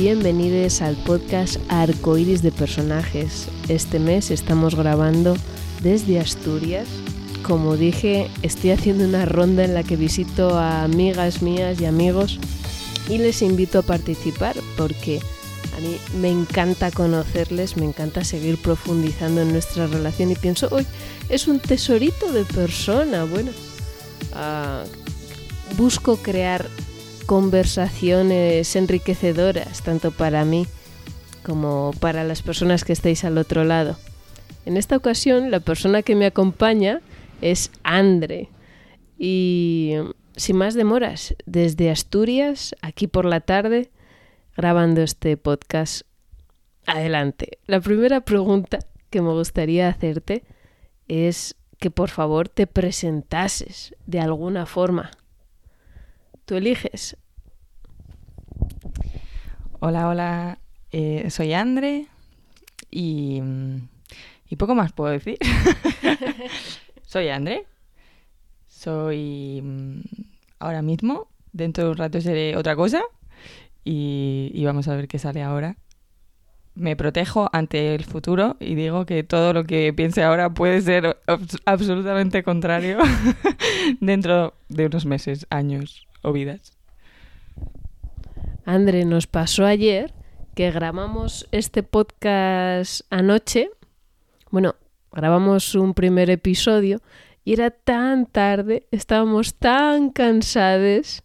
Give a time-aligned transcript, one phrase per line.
[0.00, 3.48] Bienvenidos al podcast Arcoiris de Personajes.
[3.68, 5.36] Este mes estamos grabando
[5.82, 6.88] desde Asturias.
[7.42, 12.38] Como dije, estoy haciendo una ronda en la que visito a amigas mías y amigos
[13.10, 15.20] y les invito a participar porque
[15.76, 20.86] a mí me encanta conocerles, me encanta seguir profundizando en nuestra relación y pienso, hoy
[21.28, 23.24] es un tesorito de persona.
[23.24, 23.50] Bueno,
[24.32, 26.70] uh, busco crear
[27.30, 30.66] conversaciones enriquecedoras, tanto para mí
[31.44, 33.96] como para las personas que estáis al otro lado.
[34.66, 37.02] En esta ocasión, la persona que me acompaña
[37.40, 38.48] es Andre.
[39.16, 39.94] Y
[40.34, 43.92] sin más demoras, desde Asturias, aquí por la tarde,
[44.56, 46.02] grabando este podcast.
[46.84, 47.60] Adelante.
[47.66, 50.42] La primera pregunta que me gustaría hacerte
[51.06, 55.12] es que por favor te presentases de alguna forma.
[56.44, 57.16] Tú eliges.
[59.82, 60.58] Hola, hola.
[60.92, 62.06] Eh, soy Andre
[62.90, 63.40] y,
[64.58, 65.38] poco más puedo decir.
[67.06, 67.64] soy Andre.
[68.68, 70.00] Soy mm,
[70.58, 71.28] ahora mismo.
[71.54, 73.00] Dentro de un rato seré otra cosa.
[73.82, 75.78] Y vamos a ver qué sale ahora.
[76.74, 81.18] Me protejo ante el futuro y digo que todo lo que piense ahora puede ser
[81.64, 82.98] absolutamente contrario
[84.00, 86.79] dentro de unos meses, años o vidas.
[88.64, 90.12] André, nos pasó ayer
[90.54, 93.70] que grabamos este podcast anoche.
[94.50, 94.74] Bueno,
[95.12, 97.00] grabamos un primer episodio
[97.44, 101.22] y era tan tarde, estábamos tan cansados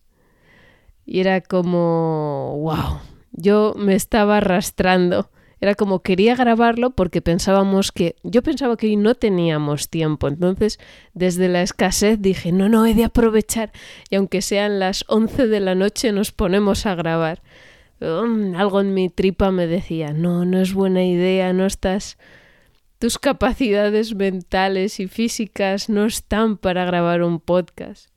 [1.06, 3.00] y era como, wow,
[3.34, 5.30] yo me estaba arrastrando
[5.66, 10.28] era como quería grabarlo porque pensábamos que yo pensaba que hoy no teníamos tiempo.
[10.28, 10.80] Entonces,
[11.16, 13.72] desde la escasez dije, no, no, he de aprovechar.
[14.12, 17.42] Y aunque sean las 11 de la noche, nos ponemos a grabar.
[18.00, 22.20] Um, algo en mi tripa me decía, no, no es buena idea, no estás...
[23.00, 28.10] Tus capacidades mentales y físicas no están para grabar un podcast.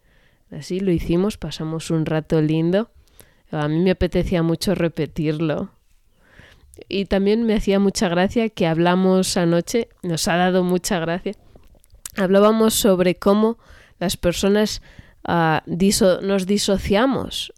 [0.51, 2.91] Así lo hicimos, pasamos un rato lindo.
[3.51, 5.78] A mí me apetecía mucho repetirlo
[6.89, 11.33] y también me hacía mucha gracia que hablamos anoche, nos ha dado mucha gracia,
[12.17, 13.59] hablábamos sobre cómo
[13.99, 14.83] las personas
[15.67, 17.53] diso nos disociamos,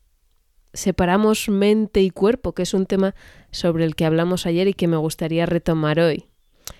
[0.72, 3.14] separamos mente y cuerpo, que es un tema
[3.50, 6.26] sobre el que hablamos ayer y que me gustaría retomar hoy.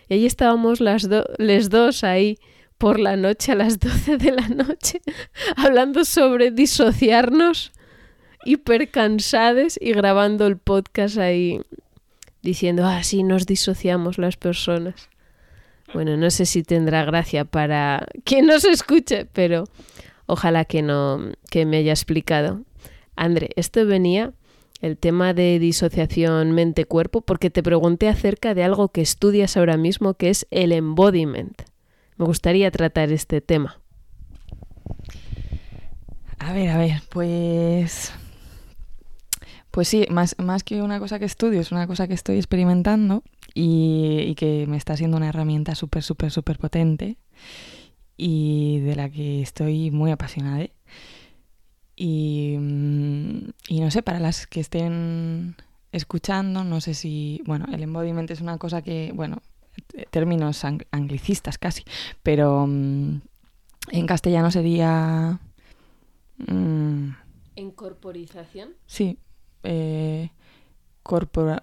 [0.09, 2.39] Y ahí estábamos las do les dos ahí
[2.78, 5.01] por la noche a las 12 de la noche
[5.57, 7.72] hablando sobre disociarnos
[8.45, 11.61] hiper cansades y grabando el podcast ahí
[12.43, 15.09] diciendo, ah, sí, nos disociamos las personas.
[15.93, 19.65] Bueno, no sé si tendrá gracia para quien nos escuche, pero
[20.27, 22.62] ojalá que no, que me haya explicado.
[23.17, 24.33] André, esto venía
[24.81, 30.15] el tema de disociación mente-cuerpo porque te pregunté acerca de algo que estudias ahora mismo
[30.15, 31.62] que es el embodiment.
[32.17, 33.81] Me gustaría tratar este tema.
[36.39, 38.12] A ver, a ver, pues
[39.71, 43.23] pues sí, más, más que una cosa que estudio, es una cosa que estoy experimentando
[43.55, 47.17] y, que me está siendo una herramienta súper, súper, súper potente
[48.17, 50.67] y de la que estoy muy apasionada.
[51.97, 55.55] Y, mm, y no sé, para las que estén
[55.93, 59.43] escuchando, no sé si, bueno, el embodiment es una cosa que, bueno,
[60.11, 61.84] términos anglicistas casi,
[62.23, 63.21] pero mm,
[63.91, 65.39] en castellano sería...
[66.39, 67.11] Mm,
[67.57, 68.71] ¿Encorporización?
[68.87, 69.19] Sí,
[69.62, 70.30] eh,
[71.03, 71.62] corpora,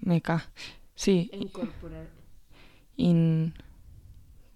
[0.00, 0.50] me ca
[0.94, 1.30] sí.
[1.32, 2.08] Incorporar.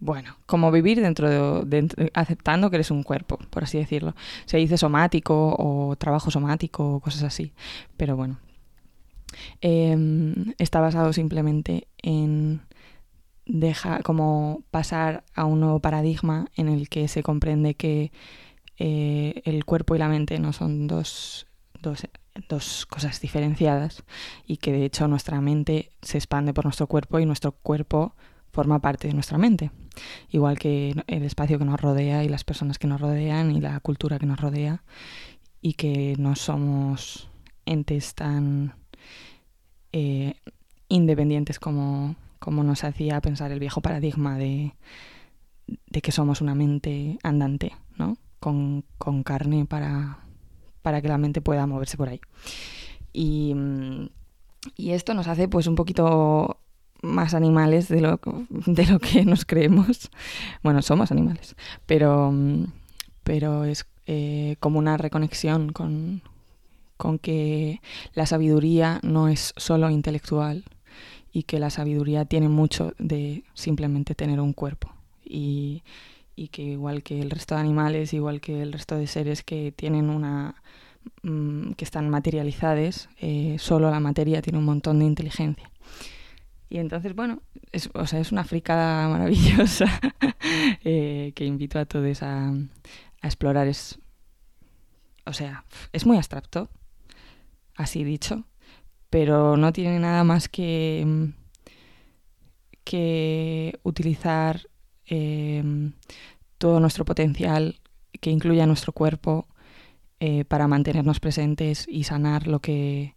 [0.00, 4.14] Bueno como vivir dentro de, aceptando que eres un cuerpo por así decirlo.
[4.46, 7.52] Se dice somático o trabajo somático o cosas así
[7.96, 8.38] pero bueno.
[9.60, 12.62] Em, está basado simplemente en
[13.48, 18.12] dejar como pasar a un nuevo paradigma en el que se comprende que
[18.78, 21.46] eh, el cuerpo y la mente no son dos,
[21.82, 22.06] dos,
[22.48, 24.04] dos, cosas diferenciadas
[24.46, 28.14] y que de hecho nuestra mente se expande por nuestro cuerpo y nuestro cuerpo
[28.52, 29.70] forma parte de nuestra mente.
[30.30, 33.78] Igual que el espacio que nos rodea y las personas que nos rodean y la
[33.80, 34.84] cultura que nos rodea
[35.60, 37.28] y que no somos
[37.66, 38.74] entes tan
[39.92, 40.34] eh,
[40.88, 44.74] independientes como, como nos hacía pensar el viejo paradigma de,
[45.66, 48.16] de que somos una mente andante, ¿no?
[48.40, 50.18] Con, con carne para,
[50.82, 52.20] para que la mente pueda moverse por ahí.
[53.12, 53.54] Y,
[54.76, 56.58] y, esto nos hace pues un poquito
[57.02, 58.20] más animales de lo,
[58.50, 60.10] de lo que nos creemos.
[60.62, 61.56] Bueno, somos animales,
[61.86, 62.32] pero,
[63.24, 66.22] pero es eh, como una reconexión con,
[66.96, 67.80] con que
[68.14, 70.64] la sabiduría no es solo intelectual
[71.32, 74.92] y que la sabiduría tiene mucho de simplemente tener un cuerpo
[75.24, 75.82] y,
[76.46, 80.08] que igual que el resto de animales, igual que el resto de seres que tienen
[80.08, 80.54] una
[81.22, 85.68] mm, que están materializados, eh, solo la materia tiene un montón de inteligencia.
[86.70, 87.42] Y entonces, bueno,
[87.72, 89.86] es, o sea, es una fricada maravillosa
[90.84, 92.52] eh, que invito a todos a,
[93.22, 93.66] explorar.
[93.66, 93.98] Es,
[95.26, 96.70] o sea, es muy abstracto,
[97.74, 98.44] así dicho,
[99.10, 101.32] pero no tiene nada más que,
[102.84, 104.67] que utilizar
[105.08, 105.92] em,
[106.58, 107.76] todo nuestro potencial
[108.20, 109.46] que incluya nuestro cuerpo
[110.20, 113.14] eh, para mantenernos presentes y sanar lo que,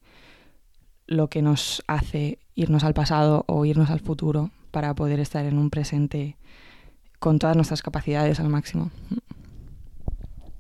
[1.07, 5.57] lo que nos hace irnos al pasado o irnos al futuro para poder estar en
[5.57, 6.37] un presente
[7.19, 8.91] con todas nuestras capacidades al máximo.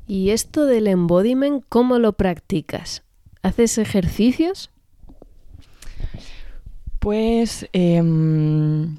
[0.07, 3.03] ¿Y esto del embodiment cómo lo practicas?
[3.41, 4.69] ¿Haces ejercicios?
[6.99, 8.97] Pues em,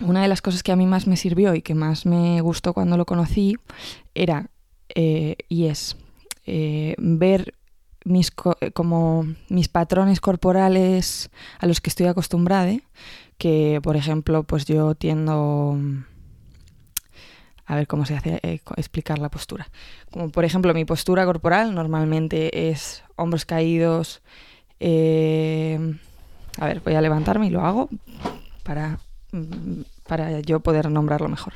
[0.00, 2.72] una de las cosas que a mí más me sirvió y que más me gustó
[2.72, 3.56] cuando lo conocí
[4.14, 4.50] era,
[4.94, 5.96] eh, y es,
[6.46, 7.54] eh, ver
[8.04, 12.76] mis, como mis patrones corporales a los que estoy acostumbrada,
[13.38, 15.78] que por ejemplo, pues yo tiendo
[17.66, 19.68] a ver cómo se hace eh, explicar la postura.
[20.10, 24.22] Como por ejemplo mi postura corporal normalmente es hombros caídos.
[24.80, 25.78] Eh,
[26.58, 27.88] a ver, voy a levantarme y lo hago
[28.62, 28.98] para,
[30.06, 31.54] para yo poder nombrarlo mejor.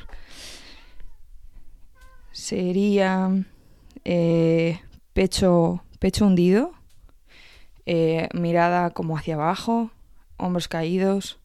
[2.31, 3.29] Sería
[4.05, 4.79] eh,
[5.13, 6.73] pecho, pecho hundido,
[8.33, 9.89] mirada como hacia abajo,
[10.37, 11.39] hombros caídos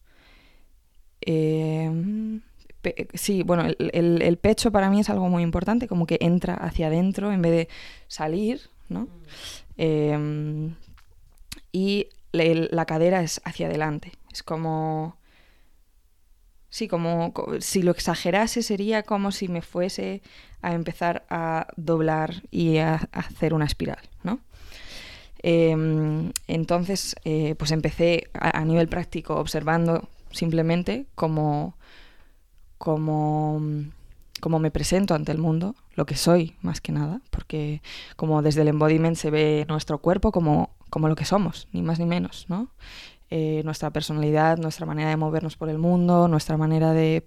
[3.15, 7.33] sí, bueno, el, pecho para mí es algo muy importante, como que entra hacia adentro
[7.33, 7.69] en vez de
[8.09, 9.09] salir, ¿no?
[9.77, 10.75] Mm.
[11.73, 14.13] Y la cadera es hacia adelante.
[14.33, 15.17] Es como...
[16.75, 20.23] Sí, como si lo exagerase sería como si me fuese
[20.61, 24.41] a empezar a doblar y a, hacer una espiral, ¿no?
[25.39, 31.77] Em, entonces, eh, pues empecé a, nivel práctico observando simplemente como
[34.59, 37.83] me presento ante el mundo, lo que soy más que nada, porque
[38.17, 42.01] como desde el embodiment se ve nuestro cuerpo como, como lo que somos, ni más
[42.01, 42.69] ni menos, ¿no?
[43.37, 47.27] Eh, nuestra personalidad, nuestra manera de movernos por el mundo, nuestra manera de,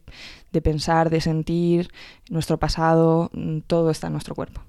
[0.53, 1.89] de pensar, de sentir,
[2.29, 4.61] nuestro pasado, mm, todo está en nuestro cuerpo.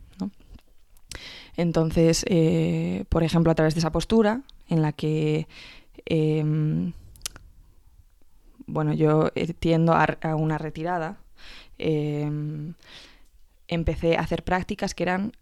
[1.56, 5.46] Entonces, eh, por ejemplo, a través de esa postura en la que
[6.06, 6.93] em,
[8.67, 11.18] bueno, yo eh, tiendo a, una retirada,
[11.78, 12.75] em,
[13.68, 15.33] empecé a hacer prácticas que eran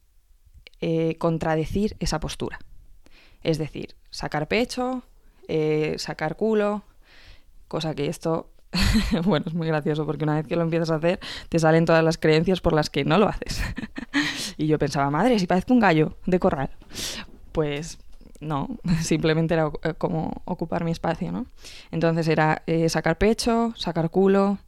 [1.17, 2.59] contradecir esa postura.
[3.43, 5.03] Es decir, sacar pecho,
[5.49, 6.83] eh, sacar culo,
[7.69, 8.51] cosa que esto,
[9.25, 12.05] bueno, es muy gracioso porque una vez que lo empiezas a hacer, te salen todas
[12.05, 13.63] las creencias por las que no lo haces.
[14.57, 16.71] y yo pensaba, madre, si parezco un gallo de corral.
[17.53, 17.99] Pues
[18.41, 18.69] no,
[19.01, 21.47] simplemente era eh, como ocupar mi espacio, ¿no?
[21.91, 24.59] Entonces era eh, sacar pecho, sacar culo,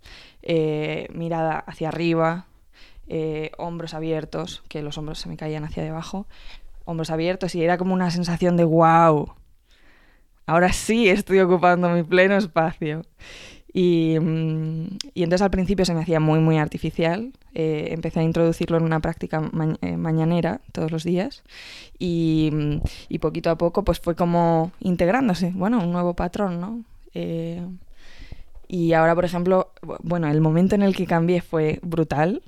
[1.12, 2.46] mirada hacia arriba,
[3.58, 6.26] hombros abiertos, que los hombros se me caían hacia debajo,
[6.86, 9.34] hombros abiertos y era como una sensación de wow,
[10.48, 13.02] ahora sí estoy ocupando mi pleno espacio.
[13.74, 17.32] Mm, y, entonces al principio se me hacía muy, muy artificial.
[17.54, 19.42] Eh, empecé a introducirlo en una práctica
[19.82, 21.42] eh, mañanera todos los días
[21.98, 26.82] y, mm, y, poquito a poco pues fue como integrándose, bueno, un nuevo patrón, ¿no?
[27.14, 27.62] Eh,
[28.68, 32.42] y ahora, por ejemplo, bueno, el momento en el que cambié fue brutal.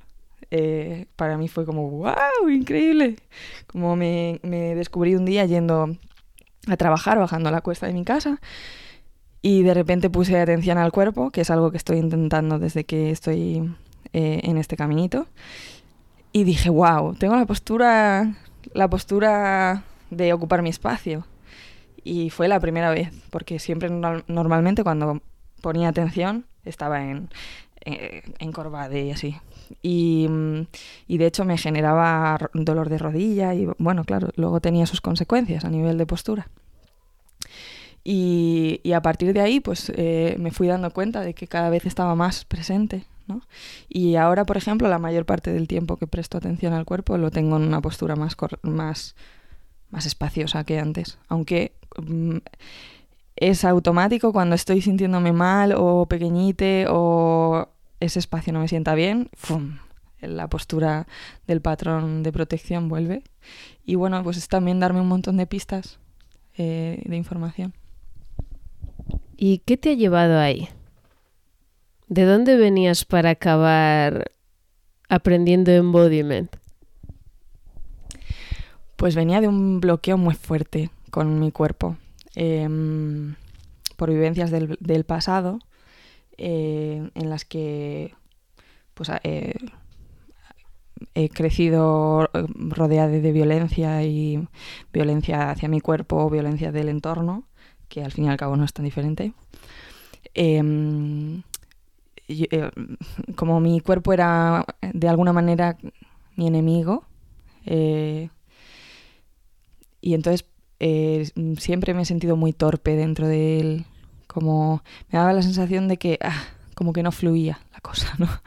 [1.15, 3.15] para mí fue como, wow, increíble.
[3.67, 5.95] Como me, me descubrí un día yendo
[6.67, 8.39] a trabajar, bajando la cuesta de mi casa
[9.41, 13.09] y de repente puse atención al cuerpo, que es algo que estoy intentando desde que
[13.09, 13.73] estoy
[14.13, 15.27] eh, en este caminito.
[16.31, 18.35] Y dije, wow, tengo la postura,
[18.73, 21.25] la postura de ocupar mi espacio.
[22.03, 25.21] Y fue la primera vez, porque siempre normalmente cuando
[25.61, 27.29] ponía atención estaba en,
[28.39, 29.35] encorvada y así.
[29.81, 30.27] Y,
[31.07, 35.65] y, de hecho me generaba dolor de rodilla y bueno, claro, luego tenía sus consecuencias
[35.65, 36.47] a nivel de postura.
[38.03, 41.85] Y, a partir de ahí, pues eh, me fui dando cuenta de que cada vez
[41.85, 43.05] estaba más presente.
[43.27, 43.41] ¿no?
[43.87, 47.31] Y ahora, por ejemplo, la mayor parte del tiempo que presto atención al cuerpo lo
[47.31, 49.15] tengo en una postura más, más,
[49.91, 51.19] más espaciosa que antes.
[51.27, 52.37] Aunque mm,
[53.35, 57.69] es automático cuando estoy sintiéndome mal o pequeñite o
[57.99, 59.77] ese espacio no me sienta bien, ¡fum!
[60.21, 61.07] la postura
[61.47, 63.23] del patrón de protección vuelve.
[63.85, 65.99] Y bueno, pues es también darme un montón de pistas
[66.57, 67.73] eh, de información.
[69.35, 70.69] ¿Y qué te ha llevado ahí?
[72.07, 74.31] ¿De dónde venías para acabar
[75.09, 76.55] aprendiendo embodiment?
[78.97, 81.97] Pues venía de un bloqueo muy fuerte con mi cuerpo.
[82.35, 83.35] Em,
[83.97, 85.59] por vivencias del, pasado,
[86.37, 88.15] eh, en las que
[88.93, 89.53] pues, eh,
[91.13, 94.47] he crecido rodeada de violencia y
[94.93, 97.43] violencia hacia mi cuerpo, violencia del entorno,
[97.89, 99.33] que al fin y al cabo no es tan diferente.
[100.33, 101.43] Em,
[102.27, 102.71] eh,
[103.35, 105.77] como mi cuerpo era de alguna manera
[106.37, 107.05] mi enemigo,
[110.01, 110.50] y entonces
[110.83, 113.85] eh, siempre me he sentido muy torpe dentro de él,
[114.25, 118.27] como me daba la sensación de que ah, como que no fluía la cosa, ¿no?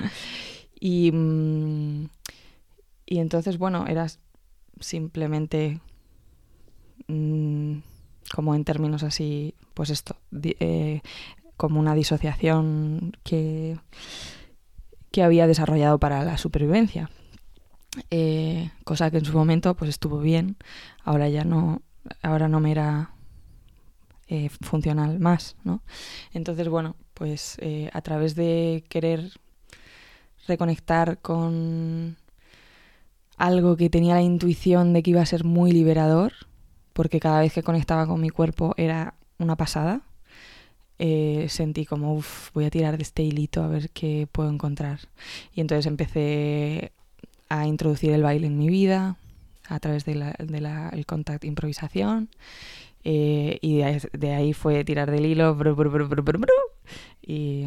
[0.87, 2.09] Y, mm,
[3.07, 4.07] y entonces, bueno, era
[4.81, 5.81] simplemente
[7.07, 7.77] mm,
[8.35, 11.01] como en términos así, pues esto, eh,
[11.57, 13.79] como una disociación que,
[15.11, 17.09] que había desarrollado para la supervivencia.
[18.11, 20.57] Eh, cosa que en su momento pues estuvo bien,
[21.05, 21.81] ahora ya no,
[22.23, 23.11] ahora no me era
[24.29, 25.83] eh, funcional más, ¿no?
[26.33, 29.33] Entonces, bueno, pues eh, a través de querer
[30.49, 32.17] reconectar con
[33.37, 36.33] algo que tenía la intuición de que iba a ser muy liberador,
[36.93, 40.03] porque cada vez que conectaba con mi cuerpo era una pasada,
[41.49, 45.01] sentí como, uff, voy a tirar de este hilito a ver qué puedo encontrar.
[45.55, 46.93] Y entonces empecé
[47.49, 49.17] a introducir el baile en mi vida
[49.69, 52.29] a través del de la, contact improvisación.
[53.07, 53.83] Eh, y
[54.19, 55.59] de ahí, fue tirar del hilo
[57.21, 57.67] y,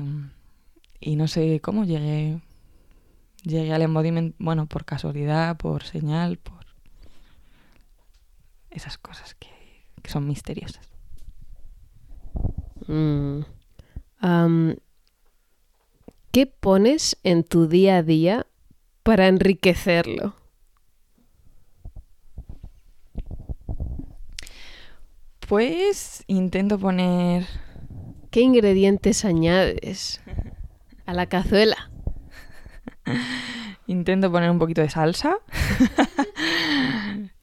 [1.00, 2.42] y, no sé cómo llegué
[3.44, 6.66] llegué al embodiment bueno por casualidad por señal por
[8.72, 9.48] esas cosas que,
[10.02, 10.90] que son misteriosas
[12.88, 13.42] mm.
[16.32, 18.48] ¿qué pones en tu día a día
[19.04, 20.36] para enriquecerlo?
[25.48, 27.46] Pues intento poner...
[28.32, 30.20] ¿Qué ingredientes añades
[31.06, 31.90] a la cazuela?
[33.88, 35.38] intento poner un poquito de salsa.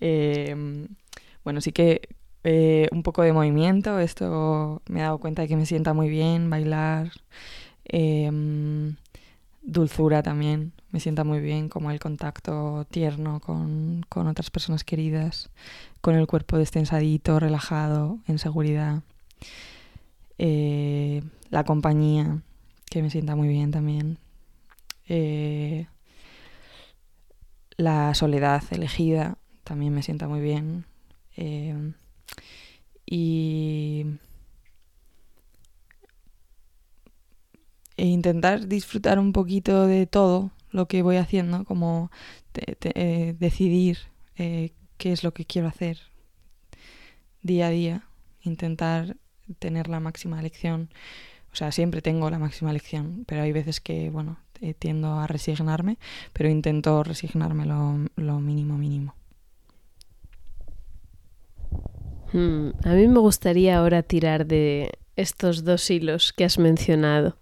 [0.01, 0.89] Em,
[1.45, 2.09] bueno, sí que
[2.43, 3.99] eh, un poco de movimiento.
[3.99, 7.11] Esto me he dado cuenta de que me sienta muy bien bailar.
[7.87, 8.97] Em,
[9.63, 15.51] dulzura también me sienta muy bien, como el contacto tierno con, otras personas queridas,
[16.01, 19.03] con el cuerpo destensadito, relajado, en seguridad.
[20.39, 22.43] Eh, la compañía,
[22.89, 24.19] que me sienta muy bien también.
[25.09, 25.89] Eh,
[27.77, 30.87] la soledad elegida, también me sienta muy bien.
[31.37, 31.93] Eh,
[33.05, 34.07] y
[37.97, 42.11] e intentar disfrutar un poquito de todo lo que voy haciendo, como
[42.55, 43.99] eh, decidir
[44.37, 45.99] eh, qué es lo que quiero hacer
[47.43, 48.03] día a día,
[48.43, 49.17] intentar
[49.61, 50.91] tener la máxima elección.
[51.53, 55.29] O sea, siempre tengo la máxima elección, pero hay veces que, bueno, eh, tiendo a
[55.29, 55.97] resignarme,
[56.33, 59.15] pero intento resignarme lo, lo mínimo mínimo.
[62.33, 67.37] Hmm, a mí me gustaría ahora tirar de estos dos hilos que has mencionado.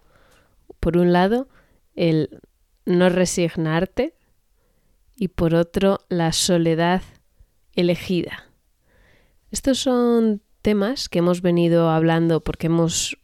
[0.81, 1.49] Por un lado,
[1.95, 2.43] el
[2.85, 4.15] no resignarte
[5.17, 7.03] y por otro la soledad
[7.75, 8.45] elegida.
[9.51, 13.19] Estos son temas que hemos venido hablando porque hemos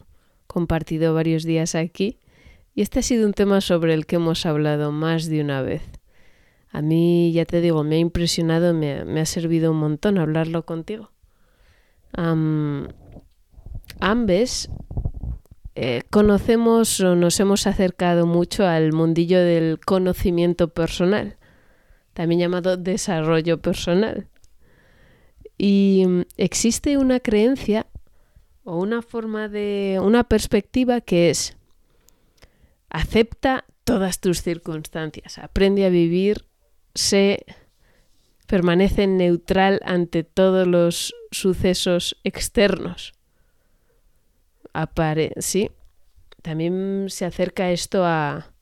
[0.47, 2.19] compartido varios días aquí
[2.75, 5.83] y este ha sido un tema sobre el que hemos hablado más de una vez.
[6.71, 10.65] A mí, ya te digo, me ha impresionado, me, me ha servido un montón hablarlo
[10.65, 11.11] contigo.
[14.00, 14.71] ambes
[15.81, 21.37] eh, conocemos o nos hemos acercado mucho al mundillo del conocimiento personal,
[22.15, 24.27] también llamado desarrollo personal.
[25.57, 27.87] Y mm, existe una creencia
[28.65, 31.57] o una forma de, una perspectiva que es
[32.91, 36.45] acepta todas tus circunstancias, aprende a vivir,
[36.97, 37.47] se
[38.49, 43.15] permanece neutral ante todos los sucesos externos
[45.39, 45.71] sí,
[46.43, 48.53] también se acerca esto a,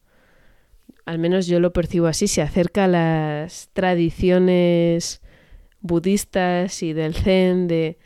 [1.05, 5.23] al menos yo lo percibo así, se acerca a las tradiciones
[5.81, 7.99] budistas y del zen de,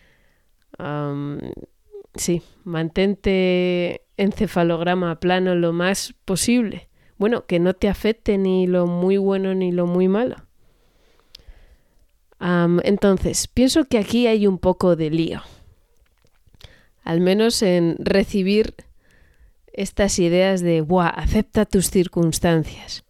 [2.15, 6.89] sí, mantente encefalograma plano lo más posible.
[7.17, 10.37] Bueno, que no te afecte ni lo muy bueno ni lo muy malo.
[12.83, 15.43] entonces, pienso que aquí hay un poco de lío.
[17.03, 18.75] Al menos en recibir
[19.73, 21.09] estas ideas de, ¡buah!
[21.09, 23.05] Acepta tus circunstancias.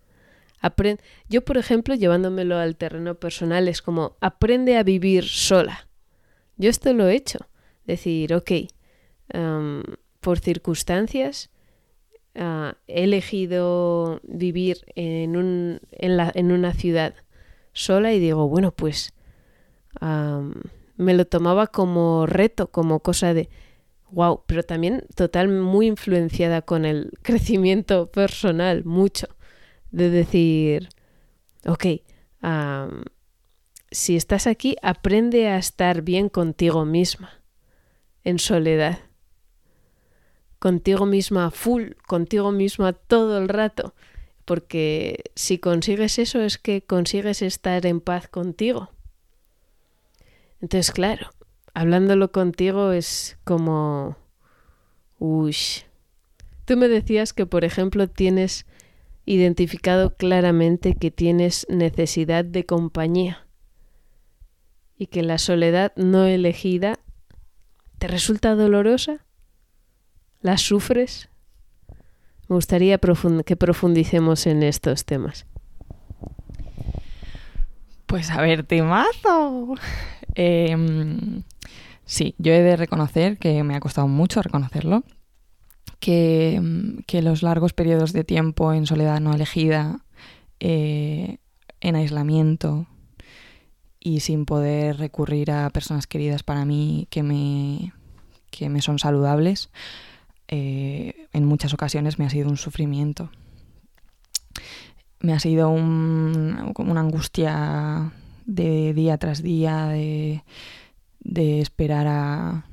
[1.28, 5.88] Yo, por ejemplo, llevándomelo al terreno personal, es como, aprende a vivir sola.
[6.56, 7.38] Yo esto lo he hecho.
[7.86, 8.50] Decir, ok,
[10.20, 11.50] por circunstancias,
[12.34, 17.14] ah, he elegido vivir en, un, en, la, en, una ciudad
[17.72, 19.12] sola y digo, bueno, pues
[20.96, 23.48] me lo tomaba como reto, como cosa de,
[24.12, 29.28] wow, pero también total muy influenciada con el crecimiento personal, mucho,
[29.90, 30.88] de decir,
[31.66, 31.86] ok,
[33.90, 37.42] si estás aquí, aprende a estar bien contigo misma,
[38.22, 39.00] en soledad,
[40.58, 43.94] contigo misma full, contigo misma todo el rato,
[44.44, 48.90] porque si consigues eso es que consigues estar en paz contigo.
[50.60, 51.30] Entonces, claro,
[51.74, 54.16] hablándolo contigo es como...
[55.18, 55.56] Uy.
[56.64, 58.66] Tú me decías que, por ejemplo, tienes
[59.26, 63.46] identificado claramente que tienes necesidad de compañía
[64.96, 66.98] y que la soledad no elegida
[67.98, 69.24] te resulta dolorosa.
[70.40, 71.28] ¿La sufres?
[72.48, 75.46] Me gustaría que profundicemos en estos temas.
[78.06, 79.76] Pues a ver, temazo.
[80.34, 81.42] Eh,
[82.10, 85.04] Sí, yo he de reconocer que me ha costado mucho reconocerlo,
[86.00, 86.60] que,
[87.22, 90.00] los largos periodos de tiempo en soledad no elegida,
[90.58, 91.36] eh,
[91.80, 92.88] en aislamiento
[94.00, 97.92] y sin poder recurrir a personas queridas para mí que me,
[98.50, 99.70] que me son saludables,
[100.48, 103.30] eh, en muchas ocasiones me ha sido un sufrimiento.
[105.20, 108.12] Me ha sido una angustia
[108.54, 110.42] de día tras día, de
[111.20, 112.64] de esperar a,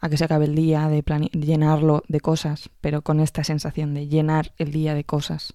[0.00, 1.02] a que se acabe el día, de
[1.32, 5.54] llenarlo de cosas, pero con esta sensación de llenar el día de cosas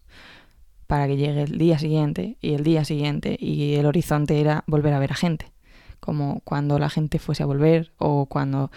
[0.88, 4.94] para que llegue el día siguiente y el día siguiente y el horizonte era volver
[4.94, 5.52] a ver a gente,
[6.00, 8.70] como cuando la gente fuese a volver o cuando,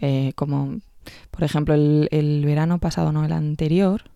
[0.00, 0.80] eh, como
[1.30, 4.10] por ejemplo el, el, verano pasado, no el anterior,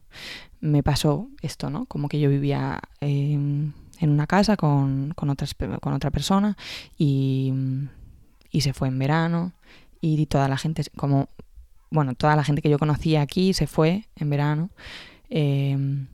[0.61, 1.87] me pasó esto, ¿no?
[1.87, 2.81] Como que yo vivía
[4.01, 6.57] en una casa con, con, otras, con otra persona
[6.99, 7.53] y
[8.51, 9.53] y se fue en verano
[10.01, 11.29] y toda la gente, como,
[11.91, 14.71] bueno, toda la gente que yo conocía aquí se fue en verano
[15.29, 16.07] em,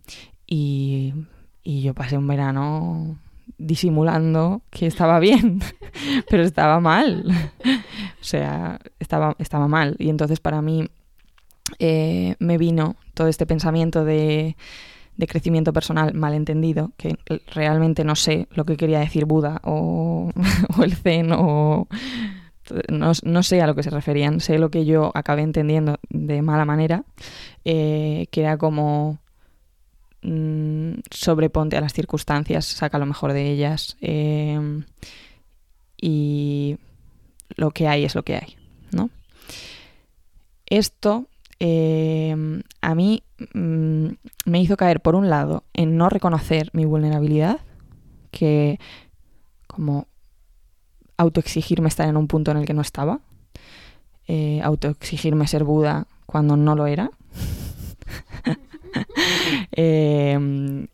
[0.46, 1.14] y,
[1.62, 3.18] y yo pasé un verano
[3.58, 5.60] disimulando que estaba bien,
[6.28, 7.24] pero estaba mal.
[8.20, 9.96] o sea, estaba, estaba mal.
[9.98, 10.88] Y entonces para mí
[11.78, 14.56] eh, me vino todo este pensamiento de,
[15.16, 17.16] de crecimiento personal malentendido, que
[17.52, 20.30] realmente no sé lo que quería decir Buda o,
[20.82, 21.88] el Zen o...
[22.88, 26.64] No, sé a lo que se referían, sé lo que yo acabé entendiendo de mala
[26.64, 27.04] manera,
[27.64, 29.20] eh, que era como
[30.22, 34.82] mm, sobreponte a las circunstancias, saca lo mejor de ellas eh,
[35.96, 36.76] y
[37.54, 38.56] lo que hay es lo que hay,
[38.90, 39.10] ¿no?
[40.66, 43.22] Esto Em, a mí
[43.54, 44.08] mm,
[44.44, 47.60] me hizo caer, por un lado, en no reconocer mi vulnerabilidad,
[48.30, 48.78] que
[49.66, 50.06] como
[51.16, 53.20] autoexigirme estar en un punto en el que no estaba,
[54.28, 57.10] eh, autoexigirme ser Buda cuando no lo era,
[59.72, 60.88] em,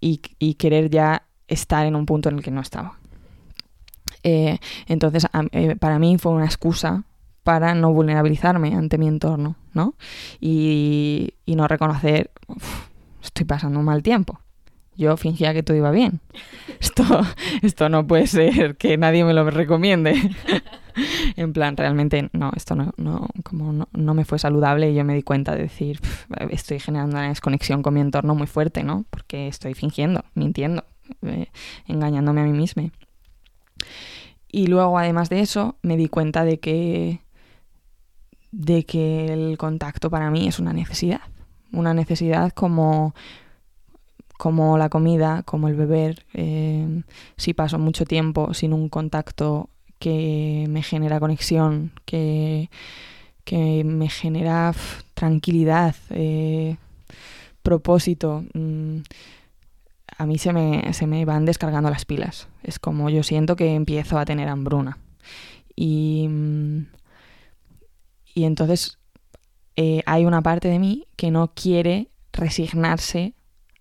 [0.00, 0.18] y,
[0.54, 2.98] querer ya estar en un punto en el que no estaba.
[4.22, 7.04] Eh, entonces, eh, para mí fue una excusa
[7.48, 9.94] para no vulnerabilizarme ante mi entorno, ¿no?
[10.38, 12.30] Y, no reconocer,
[13.22, 14.38] estoy pasando un mal tiempo.
[14.98, 16.20] Yo fingía que todo iba bien.
[16.78, 17.04] Esto,
[17.62, 20.14] esto no puede ser que nadie me lo recomiende.
[21.36, 25.14] en plan, realmente no, esto no, no como no, me fue saludable y yo me
[25.14, 26.00] di cuenta de decir,
[26.50, 29.06] estoy generando una desconexión con mi entorno muy fuerte, ¿no?
[29.08, 30.84] Porque estoy fingiendo, mintiendo,
[31.22, 31.46] eh,
[31.86, 32.90] engañándome a mí misma.
[34.50, 37.20] Y luego, además de eso, me di cuenta de que
[38.50, 41.20] de que el contacto para mí es una necesidad.
[41.72, 43.14] Una necesidad como,
[44.38, 46.24] como la comida, como el beber.
[46.34, 47.02] Eh,
[47.36, 52.70] si paso mucho tiempo sin un contacto que me genera conexión, que,
[53.44, 54.72] que me genera
[55.14, 56.76] tranquilidad, eh,
[57.62, 58.98] propósito, mm,
[60.16, 62.48] a mí se me, se me van descargando las pilas.
[62.62, 64.98] Es como yo siento que empiezo a tener hambruna.
[65.76, 66.86] Y mm,
[68.38, 68.98] y entonces
[69.74, 73.34] eh, hay una parte de mí que no quiere resignarse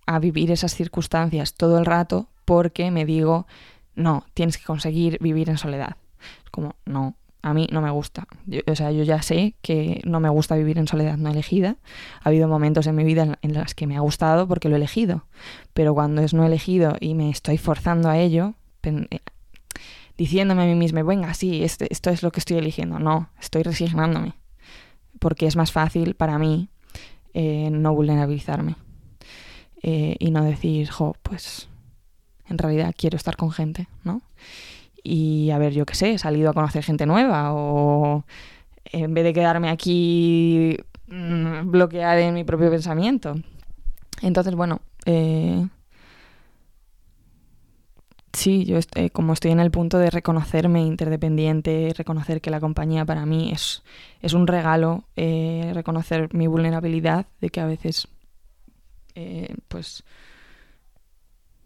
[0.07, 3.45] a vivir esas circunstancias todo el rato porque me digo,
[3.93, 5.97] no, tienes que conseguir vivir en soledad.
[6.49, 8.25] Como, no, a mí no me gusta.
[8.65, 11.75] o sea, yo ya sé que no me gusta vivir en soledad no elegida.
[12.23, 14.75] Ha habido momentos en mi vida en, en los que me ha gustado porque lo
[14.75, 15.27] he elegido.
[15.75, 19.19] Pero cuando es no elegido y me estoy forzando a ello, eh,
[20.17, 22.99] diciéndome a mí misma, venga, sí, este, esto es lo que estoy eligiendo.
[22.99, 24.33] No, estoy resignándome.
[25.19, 26.69] Porque es más fácil para mí
[27.33, 28.75] eh, no vulnerabilizarme.
[29.83, 31.69] Eh, y no decir, jo, pues
[32.49, 34.21] en realidad quiero estar con gente, ¿no?
[35.03, 38.25] Y a ver, yo qué sé, he salido a conocer gente nueva o
[38.85, 40.77] en vez de quedarme aquí
[41.07, 43.35] mm, bloqueada en mi propio pensamiento.
[44.21, 45.67] Entonces, bueno, eh,
[48.37, 53.05] sí, yo estoy, como estoy en el punto de reconocerme interdependiente, reconocer que la compañía
[53.05, 53.83] para mí es,
[54.21, 58.07] es un regalo, eh, reconocer mi vulnerabilidad de que a veces,
[59.15, 60.03] eh, pues,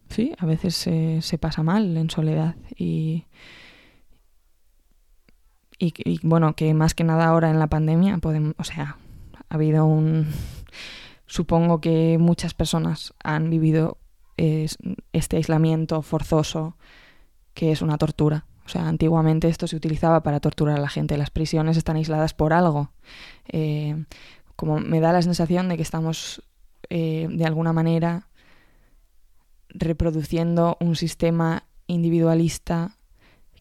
[0.10, 3.26] sí, a veces se pasa mal en soledad y,
[5.82, 8.98] y, bueno, que más que nada ahora en la pandemia, podemos, o sea,
[9.50, 10.28] ha habido un...
[11.26, 13.98] Supongo que muchas personas han vivido
[15.14, 16.78] este aislamiento forzoso
[17.54, 18.46] que es una tortura.
[18.66, 21.18] O sea, antiguamente esto se utilizaba para torturar a la gente.
[21.18, 22.92] Las prisiones están aisladas por algo.
[23.48, 24.06] Eh,
[24.56, 26.44] como me da la sensación de que estamos
[26.90, 28.28] eh, de alguna manera
[29.70, 32.98] reproduciendo un sistema individualista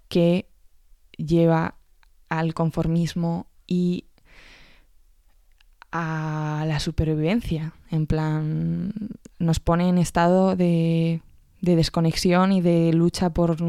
[0.08, 0.48] que
[1.16, 1.76] lleva
[2.28, 4.06] al conformismo y
[5.92, 7.72] a la supervivencia.
[7.90, 8.92] En plan,
[9.38, 11.22] nos pone en estado de,
[11.60, 13.60] de desconexión y de lucha por,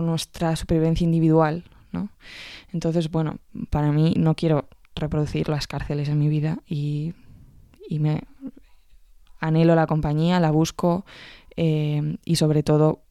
[0.00, 1.64] nuestra supervivencia individual.
[1.92, 2.10] ¿no?
[2.72, 3.38] Entonces, bueno,
[3.70, 7.14] para mí no quiero reproducir las cárceles en mi vida y,
[7.88, 8.22] y me
[9.40, 11.04] anhelo la compañía, la busco
[11.56, 13.02] eh, y sobre todo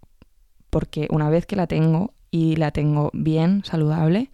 [0.70, 4.32] porque una vez que la tengo y la tengo bien, saludable,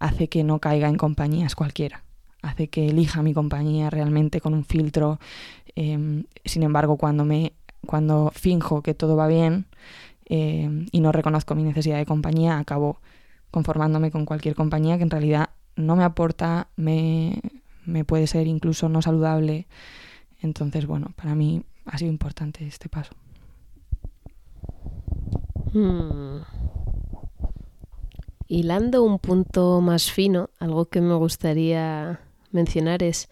[0.00, 2.04] hace que no caiga en compañías cualquiera
[2.42, 5.18] hace que elija mi compañía realmente con un filtro.
[5.74, 7.52] Em, sin embargo, cuando me
[7.86, 9.66] cuando finjo que todo va bien
[10.26, 13.00] em, y no reconozco mi necesidad de compañía, acabo
[13.50, 17.40] conformándome con cualquier compañía que en realidad no me aporta, me,
[17.86, 19.66] me puede ser incluso no saludable.
[20.42, 23.14] Entonces, bueno, para mí ha sido importante este paso.
[25.72, 26.42] Hmm.
[28.48, 33.28] Hilando un punto más fino, algo que me gustaría mencionar es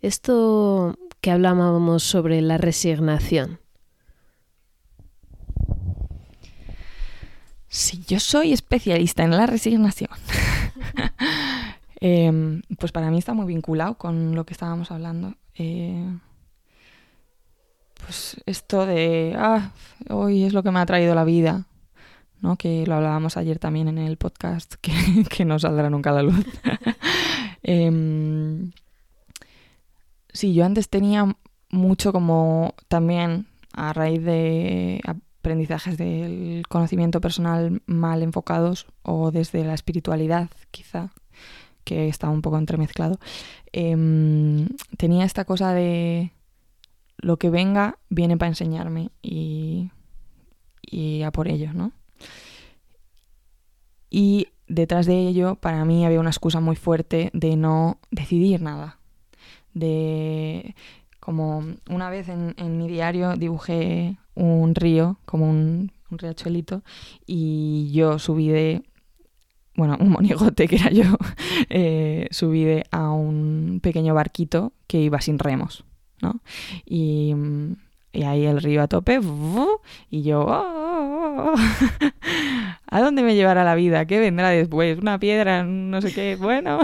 [0.00, 3.60] esto que hablábamos sobre la resignación.
[7.68, 10.10] Sí, yo soy especialista en la resignación.
[12.00, 15.34] Em, pues para mí está muy vinculado con lo que estábamos hablando.
[15.56, 16.16] Eh,
[18.04, 19.72] pues esto de, ah,
[20.08, 21.66] hoy es lo que me ha traído la vida,
[22.40, 22.56] ¿no?
[22.56, 24.92] Que lo hablábamos ayer también en el podcast, que,
[25.28, 26.46] que no saldrá nunca a la luz.
[27.62, 28.70] Eh,
[30.32, 31.36] sí, yo antes tenía
[31.70, 39.74] mucho como también a raíz de aprendizajes del conocimiento personal mal enfocados o desde la
[39.74, 41.12] espiritualidad quizá,
[41.84, 43.18] que está un poco entremezclado,
[43.72, 46.32] em, tenía esta cosa de
[47.18, 49.90] lo que venga viene para enseñarme y,
[50.82, 51.92] y a por ello, ¿no?
[54.10, 58.98] Y detrás de ello, para mí había una excusa muy fuerte de no decidir nada.
[59.74, 60.74] De
[61.18, 66.82] como una vez en, mi diario dibujé un río, como un, riachuelito,
[67.26, 68.82] y yo subí de,
[69.74, 71.04] bueno, un monigote que era yo,
[71.68, 75.84] eh, subí de a un pequeño barquito que iba sin remos,
[76.22, 76.40] ¿no?
[76.86, 77.34] Y,
[78.12, 79.20] y ahí el río a tope,
[80.10, 81.54] y yo, oh,
[82.90, 84.06] ¿A dónde me llevará la vida?
[84.06, 84.98] ¿Qué vendrá después?
[84.98, 85.64] ¿Una piedra?
[85.64, 86.36] No sé qué.
[86.36, 86.80] Bueno.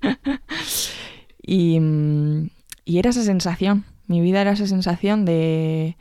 [1.42, 2.48] y, mm,
[2.84, 3.84] y, era esa sensación.
[4.06, 5.96] Mi vida era esa sensación de.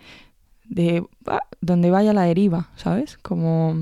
[0.65, 1.05] de.
[1.27, 3.17] Ah, donde vaya la deriva, ¿sabes?
[3.17, 3.75] Como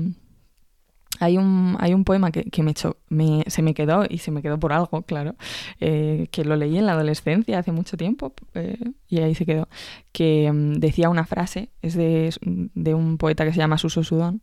[1.22, 2.74] hay un, hay un poema que, que me,
[3.08, 5.36] me, se me quedó, y se me quedó por algo, claro,
[5.78, 8.76] eh, que lo leí en la adolescencia hace mucho tiempo, eh,
[9.08, 9.68] y ahí se quedó,
[10.10, 14.40] que mm, decía una frase, es de, de, un poeta que se llama Suso Sudón,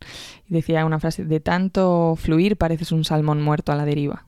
[0.48, 4.24] y decía una frase, de tanto fluir pareces un salmón muerto a la deriva.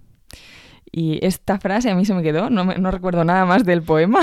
[0.94, 4.20] Y esta frase a mí se me quedó, no, no recuerdo nada más del poema,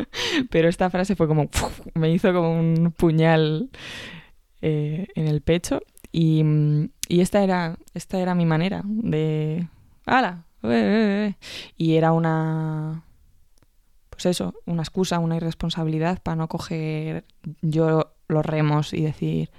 [0.50, 1.50] pero esta frase fue como,
[1.92, 3.68] me hizo como un puñal
[4.62, 6.42] eh, en el pecho y,
[7.08, 9.68] y esta, era, esta era mi manera de...
[10.04, 10.44] ¡Hala!
[11.76, 13.02] Y era una...
[14.10, 17.24] Pues eso, una excusa, una irresponsabilidad para no coger
[17.60, 19.50] yo los remos y decir,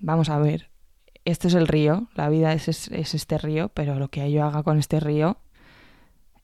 [0.00, 0.70] vamos a ver,
[1.24, 4.44] este es el río, la vida es, es, es este río, pero lo que yo
[4.44, 5.38] haga con este río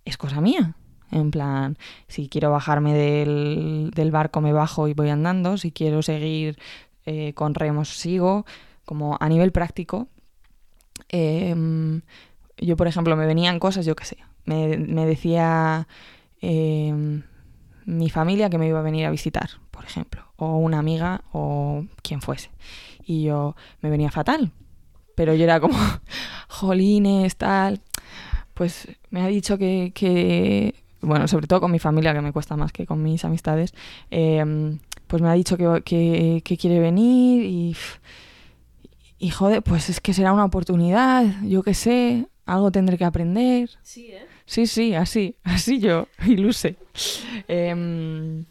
[0.05, 0.77] es cosa mía.
[1.11, 1.77] En plan,
[2.09, 6.59] si quiero bajarme del, del barco me bajo y voy andando, si quiero seguir
[7.05, 8.47] eh, con remos sigo,
[8.85, 10.09] como a nivel práctico.
[11.13, 12.03] Em,
[12.59, 15.87] yo, por ejemplo, me venían cosas, yo qué sé, me, me decía
[16.41, 17.23] em,
[17.87, 21.85] mi familia que me iba a venir a visitar, por ejemplo, o una amiga o
[22.03, 22.51] quien fuese.
[23.05, 24.53] Y yo me venía fatal,
[25.15, 25.77] pero yo era como,
[26.49, 27.81] jolines, tal.
[28.55, 32.57] Pues me ha dicho que, que, bueno, sobre todo con mi familia, que me cuesta
[32.57, 33.75] más que con mis amistades,
[34.11, 37.77] em, pues me ha dicho que, que- que quiere venir y,
[39.23, 43.71] y joder, pues es que será una oportunidad, yo qué sé, algo tendré que aprender.
[43.83, 44.27] Sí, ¿eh?
[44.47, 46.75] Sí, sí, así, así yo, iluse.
[47.47, 48.45] Em,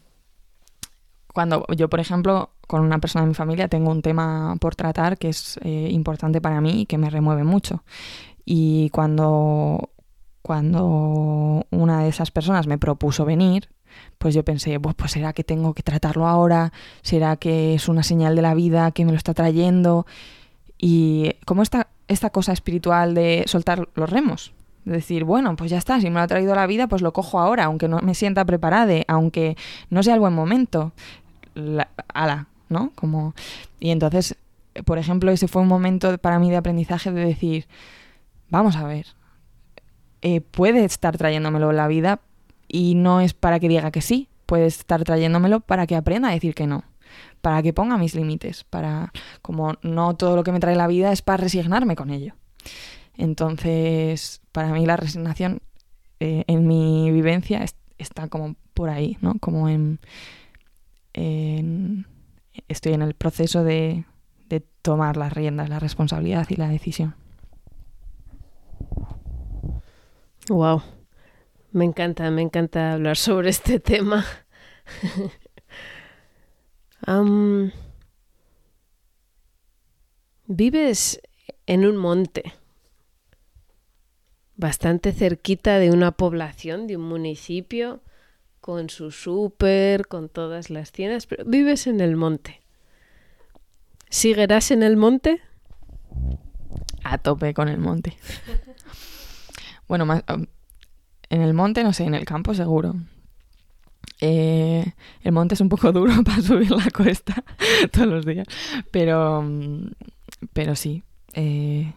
[1.34, 5.18] cuando yo, por ejemplo, con una persona de mi familia tengo un tema por tratar
[5.18, 7.84] que es eh, importante para mí y que me remueve mucho.
[8.46, 9.90] Y cuando,
[10.40, 13.68] cuando una de esas personas me propuso venir,
[14.16, 18.02] pues yo pensé, pues, pues será que tengo que tratarlo ahora, será que es una
[18.02, 20.06] señal de la vida que me lo está trayendo.
[20.84, 24.52] Y como esta, esta cosa espiritual de soltar los remos,
[24.84, 27.12] de decir, bueno, pues ya está, si me lo ha traído la vida, pues lo
[27.12, 29.56] cojo ahora, aunque no me sienta preparada, aunque
[29.90, 30.90] no sea el buen momento.
[31.54, 32.90] La, ala, ¿no?
[32.96, 33.32] Como...
[33.78, 34.34] Y entonces,
[34.84, 37.68] por ejemplo, ese fue un momento para mí de aprendizaje de decir,
[38.50, 39.06] vamos a ver,
[40.22, 42.18] eh, puede estar trayéndomelo la vida
[42.66, 46.32] y no es para que diga que sí, puede estar trayéndomelo para que aprenda a
[46.32, 46.82] decir que no,
[47.40, 51.12] para que ponga mis límites, para como no todo lo que me trae la vida
[51.12, 52.34] es para resignarme con ello.
[53.16, 55.60] Entonces, para mí la resignación
[56.20, 59.34] eh, en mi vivencia es- está como por ahí, ¿no?
[59.40, 60.00] Como en,
[61.12, 62.06] en-
[62.68, 64.04] estoy en el proceso de,
[64.48, 67.14] de tomar las riendas, la responsabilidad y la decisión.
[70.48, 70.82] Wow.
[71.72, 74.24] Me encanta, me encanta hablar sobre este tema.
[80.46, 81.20] Vives
[81.66, 82.52] en un monte,
[84.56, 88.00] bastante cerquita de una población, de un municipio,
[88.60, 92.60] con su súper, con todas las tiendas, pero vives en el monte.
[94.08, 95.40] ¿Seguirás en el monte?
[97.02, 98.16] A tope con el monte.
[99.88, 100.22] bueno, más,
[101.28, 102.94] en el monte, no sé, en el campo seguro.
[104.24, 107.42] Eh, el monte es un poco duro para subir la cuesta
[107.92, 108.46] todos los días,
[108.92, 109.44] pero,
[110.52, 111.02] pero sí.
[111.34, 111.92] eh,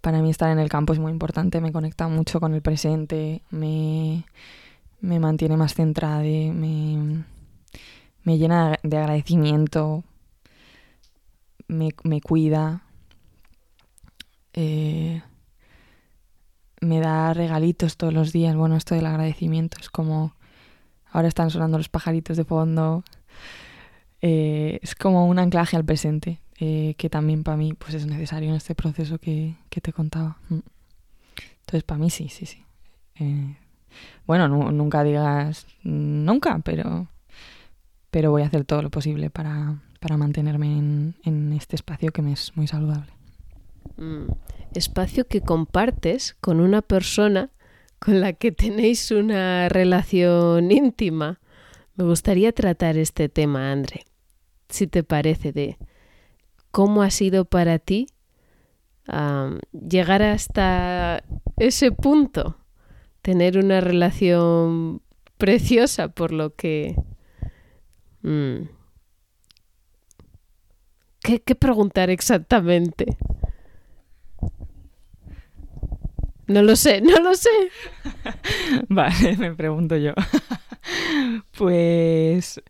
[0.00, 3.42] para mí estar en el campo es muy importante, me conecta mucho con el presente,
[3.50, 4.24] me,
[5.00, 7.24] me mantiene más centrada, me,
[8.22, 10.02] me llena de agradecimiento,
[11.68, 12.84] me, me cuida,
[14.54, 15.22] eh,
[16.80, 18.56] me da regalitos todos los días.
[18.56, 20.35] Bueno, esto del agradecimiento es como...
[21.16, 23.02] Ahora están sonando los pajaritos de fondo.
[24.20, 28.50] Eh, es como un anclaje al presente, eh, que también para mí pues es necesario
[28.50, 30.36] en este proceso que, que te contaba.
[30.50, 30.58] Mm.
[31.60, 32.62] Entonces, para mí sí, sí, sí.
[33.18, 33.56] Eh,
[34.26, 37.08] bueno, nu- nunca digas nunca, pero,
[38.10, 42.20] pero voy a hacer todo lo posible para, para mantenerme en, en este espacio que
[42.20, 43.10] me es muy saludable.
[43.96, 44.26] Mm,
[44.74, 47.48] espacio que compartes con una persona
[48.06, 51.40] con la que tenéis una relación íntima.
[51.96, 54.04] Me gustaría tratar este tema, André,
[54.68, 55.76] si te parece, de
[56.70, 58.06] cómo ha sido para ti
[59.72, 61.24] llegar hasta
[61.56, 62.56] ese punto,
[63.22, 65.02] tener una relación
[65.36, 66.94] preciosa por lo que...
[68.22, 68.68] mm,
[71.22, 73.16] ¿Qué, qué preguntar exactamente?
[76.46, 77.50] No lo sé, no lo sé.
[78.88, 80.12] Vale, me pregunto yo.
[81.58, 82.62] pues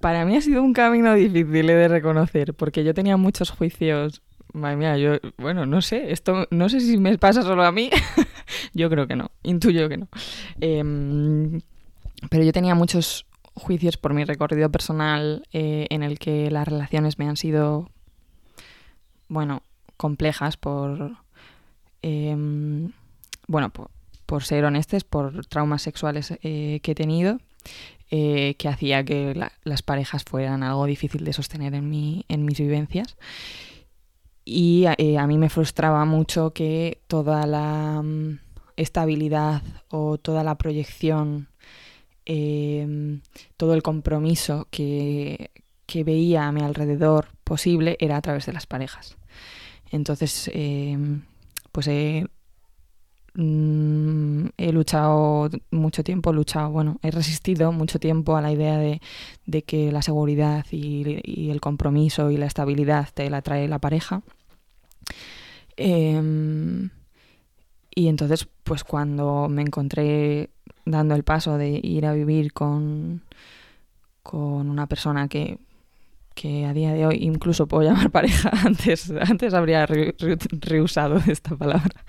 [0.00, 4.22] para mí ha sido un camino difícil de reconocer, porque yo tenía muchos juicios.
[4.52, 7.90] Madre mía, yo, bueno, no sé, esto no sé si me pasa solo a mí.
[8.74, 10.08] yo creo que no, intuyo que no.
[10.60, 11.60] Em,
[12.30, 17.18] pero yo tenía muchos juicios por mi recorrido personal eh, en el que las relaciones
[17.18, 17.88] me han sido,
[19.28, 19.62] bueno,
[19.96, 21.16] complejas por,
[22.04, 22.92] em,
[23.48, 23.70] bueno,
[24.26, 27.38] por, ser honestes, por traumas sexuales eh, que he tenido,
[28.10, 32.44] eh, que hacía que la- las parejas fueran algo difícil de sostener en, mi, en
[32.44, 33.16] mis vivencias.
[34.44, 38.38] Y eh, a mí me frustraba mucho que toda la mm,
[38.76, 41.48] estabilidad o toda la proyección,
[42.26, 43.20] eh,
[43.56, 45.50] todo el compromiso que,
[45.86, 49.16] que veía a mi alrededor posible era a través de las parejas.
[49.90, 50.98] Entonces, eh,
[51.74, 52.24] pues he,
[53.34, 58.78] mm, he luchado mucho tiempo, he luchado, bueno, he resistido mucho tiempo a la idea
[58.78, 59.00] de,
[59.46, 64.22] de que la seguridad y, el compromiso y la estabilidad te la trae la pareja.
[65.76, 66.88] Eh,
[67.96, 70.50] y entonces, pues cuando me encontré
[70.84, 73.22] dando el paso de ir a vivir con,
[74.22, 75.58] con una persona que,
[76.34, 81.16] que a día de hoy incluso puedo llamar pareja, antes, antes habría re, re, reusado
[81.26, 82.04] esta palabra,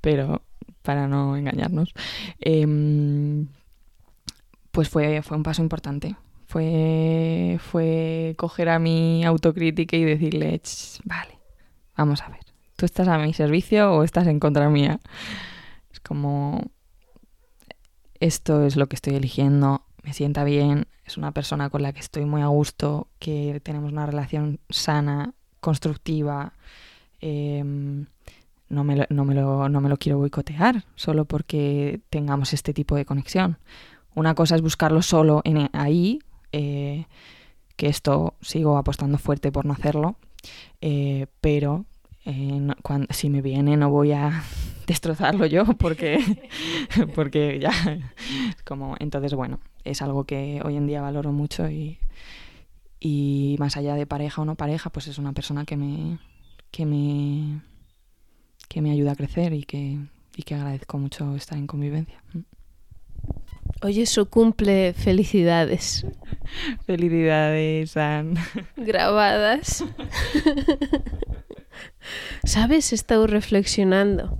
[0.00, 0.42] pero
[0.82, 1.92] para no engañarnos,
[2.40, 3.46] eh,
[4.72, 6.16] pues fue, fue un paso importante.
[6.46, 10.60] Fue, fue coger a mi autocrítica y decirle,
[11.04, 11.38] vale,
[11.96, 12.40] vamos a ver,
[12.76, 15.00] ¿tú estás a mi servicio o estás en contra mía?
[15.90, 16.70] Es como,
[18.20, 22.00] esto es lo que estoy eligiendo, me sienta bien, es una persona con la que
[22.00, 26.54] estoy muy a gusto, que tenemos una relación sana, constructiva.
[27.20, 27.62] Eh,
[28.72, 32.72] no, me lo, no, me lo, no me lo quiero boicotear solo porque tengamos este
[32.72, 33.58] tipo de conexión.
[34.14, 36.20] Una cosa es buscarlo solo en ahí,
[36.52, 37.06] eh,
[37.76, 40.16] que esto sigo apostando fuerte por no hacerlo,
[40.80, 41.84] eh, pero
[42.24, 44.42] eh, cuando, si me viene no voy a
[44.86, 46.18] destrozarlo yo porque,
[47.14, 47.72] porque ya
[48.64, 51.98] como entonces bueno es algo que hoy en día valoro mucho y,
[53.00, 56.18] y más allá de pareja o no pareja pues es una persona que me
[56.70, 57.60] que me
[58.72, 59.98] que me ayuda a crecer y que,
[60.34, 62.22] y que agradezco mucho estar en convivencia.
[63.82, 66.06] Oye, su cumple, felicidades.
[66.86, 68.40] Felicidades, Anne.
[68.76, 69.84] Grabadas.
[72.44, 72.92] ¿Sabes?
[72.92, 74.38] He estado reflexionando.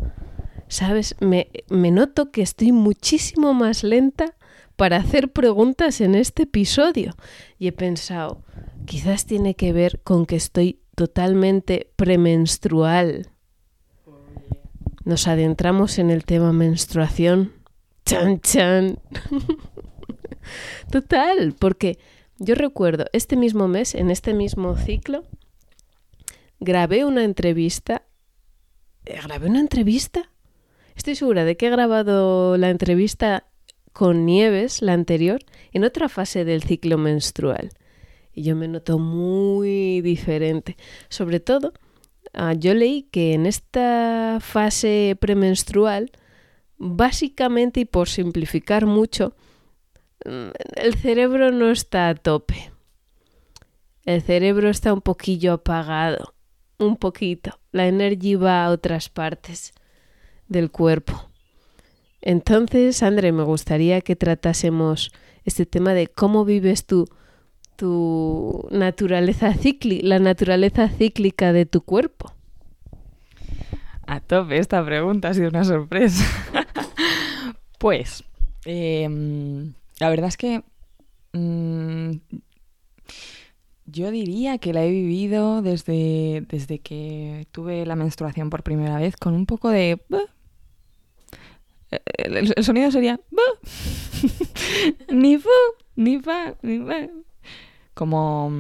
[0.68, 1.14] ¿Sabes?
[1.20, 4.34] Me, me noto que estoy muchísimo más lenta
[4.76, 7.14] para hacer preguntas en este episodio.
[7.58, 8.42] Y he pensado,
[8.84, 13.28] quizás tiene que ver con que estoy totalmente premenstrual.
[15.04, 17.52] Nos adentramos en el tema menstruación.
[18.04, 18.98] Chan, chan.
[20.90, 21.98] Total, porque
[22.38, 25.24] yo recuerdo este mismo mes, en este mismo ciclo,
[26.60, 28.02] grabé una entrevista.
[29.04, 30.30] ¿Grabé una entrevista?
[30.94, 33.46] Estoy segura de que he grabado la entrevista
[33.92, 35.40] con Nieves, la anterior,
[35.72, 37.70] en otra fase del ciclo menstrual.
[38.32, 40.76] Y yo me noto muy diferente.
[41.08, 41.72] Sobre todo,
[42.34, 46.10] uh, yo leí que en esta fase premenstrual,
[46.78, 49.34] básicamente y por simplificar mucho,
[50.76, 52.72] el cerebro no está a tope.
[54.04, 56.34] El cerebro está un poquillo apagado,
[56.78, 57.58] un poquito.
[57.70, 59.72] La energía va a otras partes
[60.48, 61.31] del cuerpo.
[62.22, 65.12] Entonces, André, me gustaría que tratásemos
[65.44, 67.06] este tema de cómo vives tú
[67.76, 72.32] tu naturaleza cíclica, la naturaleza cíclica de tu cuerpo.
[74.06, 76.24] A tope, esta pregunta ha sido una sorpresa.
[77.78, 78.24] pues,
[78.66, 79.08] eh,
[79.98, 80.62] la verdad es que
[81.32, 82.12] mmm,
[83.86, 89.16] yo diría que la he vivido desde, desde que tuve la menstruación por primera vez
[89.16, 90.00] con un poco de...
[92.06, 93.20] El, sonido sería...
[95.10, 95.48] ni fu,
[95.96, 97.08] ni fa, ni fa.
[97.94, 98.50] Como...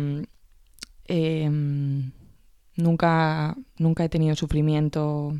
[1.06, 1.50] Eh,
[2.76, 5.32] nunca, nunca he tenido sufrimiento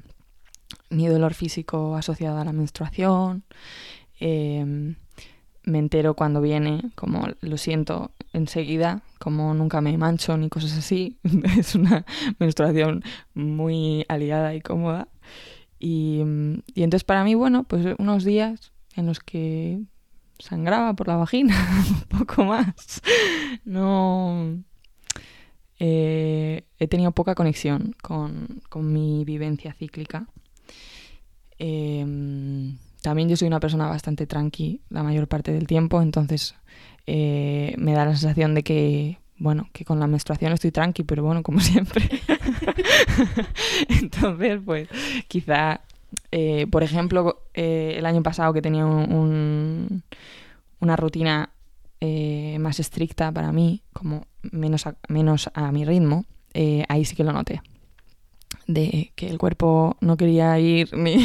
[0.91, 3.45] ni dolor físico asociado a la menstruación.
[4.21, 4.95] Eh,
[5.65, 11.19] me entero cuando viene, como lo siento enseguida, como nunca me mancho ni cosas así.
[11.59, 12.05] es una
[12.39, 15.09] menstruación muy aliada y cómoda.
[15.85, 16.23] Y,
[16.75, 19.81] y, entonces para mí, bueno, pues unos días en los que
[20.39, 21.57] sangraba por la vagina,
[22.13, 23.03] un poco más.
[23.65, 24.63] No...
[25.85, 30.29] Eh, he tenido poca conexión con, con mi vivencia cíclica.
[31.59, 32.07] Eh,
[33.03, 36.55] también yo soy una persona bastante tranqui la mayor parte del tiempo, entonces
[37.07, 41.25] eh, me da la sensación de que, bueno, que con la menstruación estoy tranqui, pero
[41.25, 42.09] bueno, como siempre.
[43.89, 44.89] entonces, pues
[45.27, 45.81] quizá,
[46.31, 50.03] eh, por ejemplo, eh, el año pasado que tenía un, un,
[50.79, 51.51] una rutina
[52.01, 56.25] eh, más estricta para mí, como menos a, menos a mi ritmo,
[56.89, 57.63] ahí sí que lo noté
[58.67, 61.17] de que el cuerpo no quería ir ni,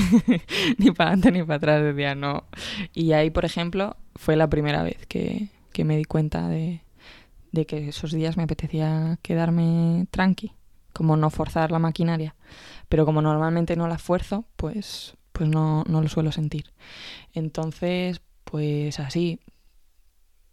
[0.77, 2.45] ni para adelante ni para atrás, decía no.
[2.93, 6.81] Y ahí, por ejemplo, fue la primera vez que, que me di cuenta de,
[7.51, 10.53] de, que esos días me apetecía quedarme tranqui,
[10.93, 12.35] como no forzar la maquinaria.
[12.89, 16.73] Pero como normalmente no la fuerzo, pues, pues no, no lo suelo sentir.
[17.33, 19.39] Entonces, pues así.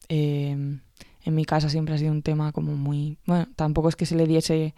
[0.08, 0.78] Eh,
[1.24, 3.18] en mi casa siempre ha sido un tema como muy...
[3.26, 4.74] Bueno, tampoco es que se le diese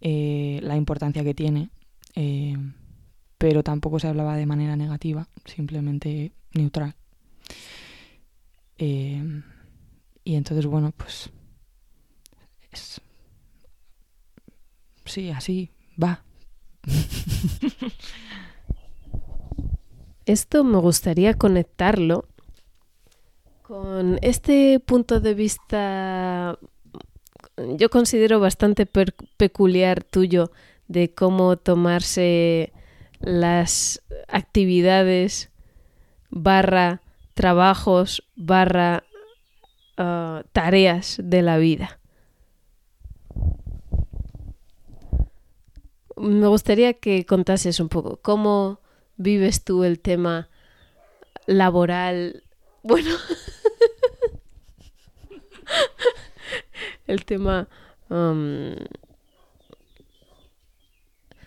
[0.00, 1.70] eh, la importancia que tiene,
[2.14, 2.56] eh,
[3.38, 6.96] pero tampoco se hablaba de manera negativa, simplemente neutral.
[8.78, 9.42] Eh,
[10.28, 11.30] y entonces, bueno, pues...
[12.70, 13.00] Es...
[15.06, 15.70] Sí, así
[16.00, 16.22] va.
[20.26, 22.28] Esto me gustaría conectarlo
[23.62, 26.58] con este punto de vista,
[27.56, 30.52] yo considero bastante peculiar tuyo
[30.88, 32.74] de cómo tomarse
[33.20, 35.50] las actividades
[36.28, 37.00] barra
[37.32, 39.04] trabajos barra
[39.98, 42.00] ah, tareas de la vida.
[46.16, 48.80] Me gustaría que contases un poco cómo
[49.16, 50.48] vives tú el tema
[51.46, 52.44] laboral.
[52.80, 53.10] Bueno,
[57.06, 57.68] el tema...
[58.08, 58.76] Um,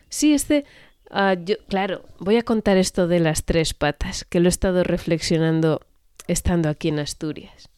[0.09, 0.65] sí, este...
[1.09, 4.83] Ah, yo, claro, voy a contar esto de las tres patas, que lo he estado
[4.83, 5.81] reflexionando
[6.27, 7.70] estando aquí en Asturias.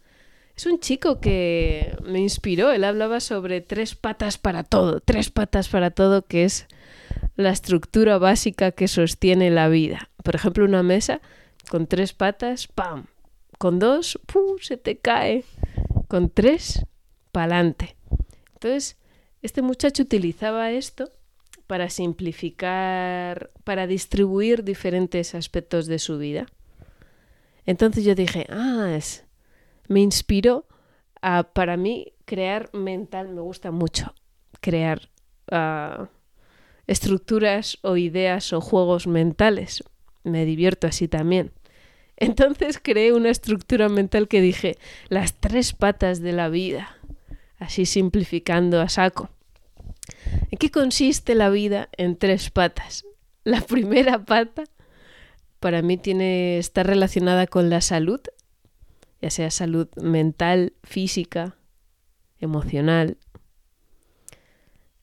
[0.64, 5.68] Es un chico que me inspiró, él hablaba sobre tres patas para todo, tres patas
[5.68, 6.68] para todo, que es
[7.36, 10.10] la estructura básica que sostiene la vida.
[10.24, 11.20] Por ejemplo, una mesa
[11.70, 13.08] con tres patas, ¡pam!
[13.58, 14.56] Con dos, ¡pum!
[14.62, 15.44] se te cae.
[16.08, 16.86] Con tres,
[17.34, 17.98] pa'lante.
[18.54, 18.96] Entonces,
[19.42, 21.12] este muchacho utilizaba esto
[21.68, 26.46] para simplificar, para distribuir diferentes aspectos de su vida.
[27.66, 29.26] Entonces yo dije, ah, es...
[29.88, 30.66] me inspiró
[31.22, 34.14] a, para mí, crear mental, me gusta mucho
[34.64, 35.10] crear
[35.52, 36.08] uh,
[36.88, 39.84] estructuras o ideas o juegos mentales.
[40.24, 41.52] Me divierto así también.
[42.16, 44.78] Entonces creé una estructura mental que dije,
[45.10, 46.98] las tres patas de la vida,
[47.58, 49.30] así simplificando a saco.
[50.50, 53.06] ¿En qué consiste la vida en tres patas?
[53.44, 54.64] La primera pata
[55.60, 58.22] para mí tiene está relacionada con la salud,
[59.24, 61.56] ya sea salud mental, física,
[62.40, 63.18] emocional.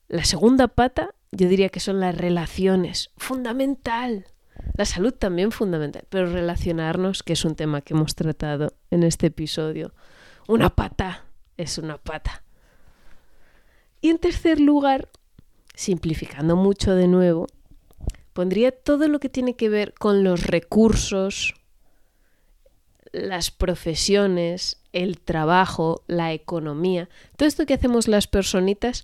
[0.09, 4.27] La segunda pata yo diría que son las relaciones, fundamental.
[4.77, 9.27] La salud también fundamental, pero relacionarnos, que es un tema que hemos tratado en este
[9.27, 9.95] episodio.
[10.47, 11.25] Una pata
[11.57, 12.43] es una pata.
[14.01, 15.09] Y en tercer lugar,
[15.73, 17.47] simplificando mucho de nuevo,
[18.33, 21.55] pondría todo lo que tiene que ver con los recursos,
[23.11, 29.03] las profesiones, el trabajo, la economía, todo esto que hacemos las personitas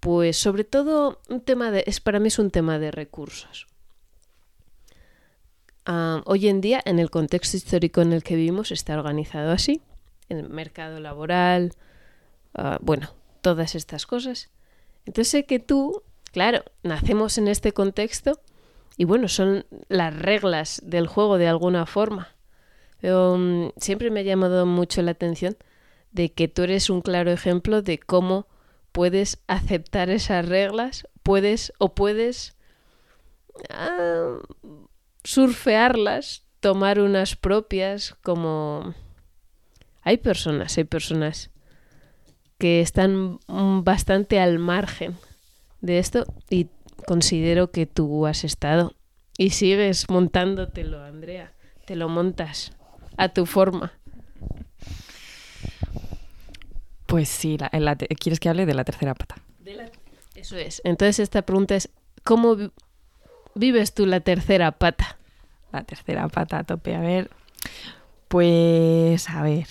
[0.00, 3.66] pues sobre todo un tema de, es para mí es un tema de recursos.
[5.84, 9.82] Ah, hoy en día, en el contexto histórico en el que vivimos, está organizado así,
[10.28, 11.72] el mercado laboral,
[12.54, 14.50] ah, bueno, todas estas cosas.
[15.06, 16.02] Entonces sé que tú,
[16.32, 18.40] claro, nacemos en este contexto
[18.96, 22.35] y bueno, son las reglas del juego de alguna forma.
[23.00, 25.56] Pero mm, siempre me ha llamado mucho la atención
[26.12, 28.46] de que tú eres un claro ejemplo de cómo
[28.92, 32.56] puedes aceptar esas reglas, puedes o puedes
[33.68, 34.38] ah,
[35.22, 38.94] surfearlas, tomar unas propias, como
[40.00, 41.50] hay personas, hay personas
[42.58, 43.38] que están
[43.84, 45.16] bastante al margen
[45.82, 46.68] de esto y
[47.06, 48.94] considero que tú has estado
[49.36, 51.52] y sigues montándotelo, Andrea,
[51.84, 52.72] te lo montas
[53.16, 53.92] a tu forma.
[57.06, 57.56] Pues sí,
[58.18, 59.36] ¿quieres que hable de la tercera pata?
[60.34, 60.82] Eso es.
[60.84, 61.88] Entonces esta pregunta es,
[62.24, 62.56] ¿cómo
[63.54, 65.16] vives tú la tercera pata?
[65.72, 66.94] La tercera pata a tope.
[66.94, 67.30] A ver,
[68.28, 69.66] pues a ver,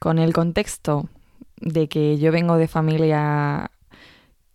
[0.00, 1.08] con el contexto
[1.56, 3.70] de que yo vengo de familia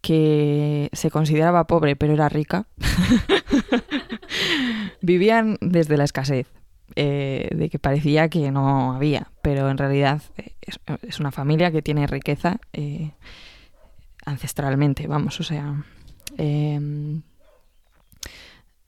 [0.01, 2.65] que se consideraba pobre pero era rica,
[5.01, 6.47] vivían desde la escasez.
[6.95, 10.53] Eh, de que parecía que no había, pero en realidad eh,
[11.01, 13.11] es, una familia que tiene riqueza eh,
[14.25, 15.83] ancestralmente, vamos, o sea,
[16.38, 17.21] em,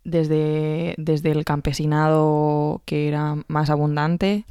[0.04, 4.46] desde, desde el campesinado que era más abundante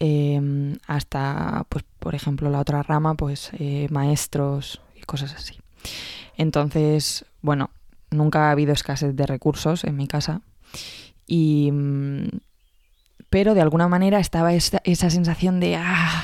[0.00, 3.52] em, hasta, pues, por ejemplo, la otra rama, pues
[3.90, 5.60] maestros y cosas así.
[6.36, 7.70] Entonces, bueno,
[8.10, 10.42] nunca ha habido escasez de recursos en mi casa
[11.26, 12.28] y mm,
[13.32, 16.22] pero de alguna manera estaba esa, sensación de, ah,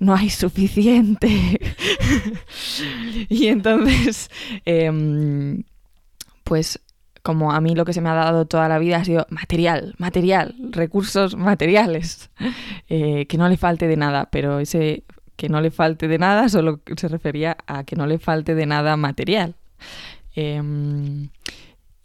[0.00, 1.28] no hay suficiente.
[3.28, 4.30] y entonces,
[4.64, 5.64] em,
[6.42, 6.80] pues
[7.20, 9.94] como a mí lo que se me ha dado toda la vida ha sido material,
[9.98, 12.30] material, recursos materiales,
[12.88, 15.04] eh, que no le falte de nada, pero ese
[15.36, 18.64] que no le falte de nada solo se refería a que no le falte de
[18.64, 19.54] nada material.
[20.34, 21.28] Em,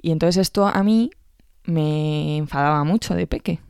[0.02, 1.12] y entonces esto a mí
[1.64, 3.62] me enfadaba mucho de peque,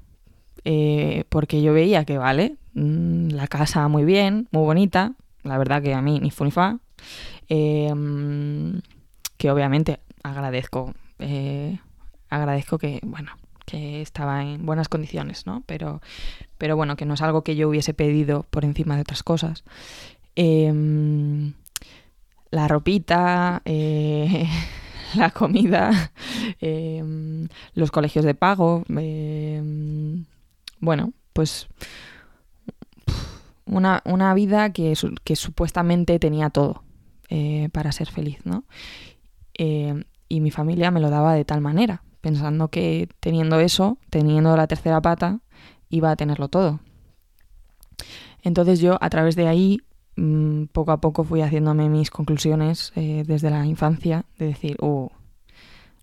[0.66, 5.82] eh, porque yo veía que, vale, mm, la casa muy bien, muy bonita, la verdad
[5.82, 6.80] que a mí ni fu ni fa,
[7.50, 8.82] em,
[9.38, 11.80] que obviamente agradezco, eh,
[12.30, 13.32] agradezco que, bueno,
[13.66, 15.64] que estaba en buenas condiciones, ¿no?
[15.66, 16.02] Pero,
[16.58, 19.64] pero bueno, que no es algo que yo hubiese pedido por encima de otras cosas.
[20.36, 21.54] Em,
[22.52, 24.48] la ropita, eh,
[25.16, 26.12] la comida,
[26.62, 28.84] em, los colegios de pago,
[30.82, 31.68] bueno, pues
[33.66, 36.84] una, una vida que, que, supuestamente tenía todo
[37.30, 38.66] eh, para ser feliz, ¿no?
[40.28, 44.66] y mi familia me lo daba de tal manera, pensando que teniendo eso, teniendo la
[44.66, 45.42] tercera pata,
[45.90, 46.80] iba a tenerlo todo.
[48.42, 49.82] Entonces yo a través de ahí
[50.16, 55.10] mm, poco a poco fui haciéndome mis conclusiones eh, desde la infancia de decir, uh,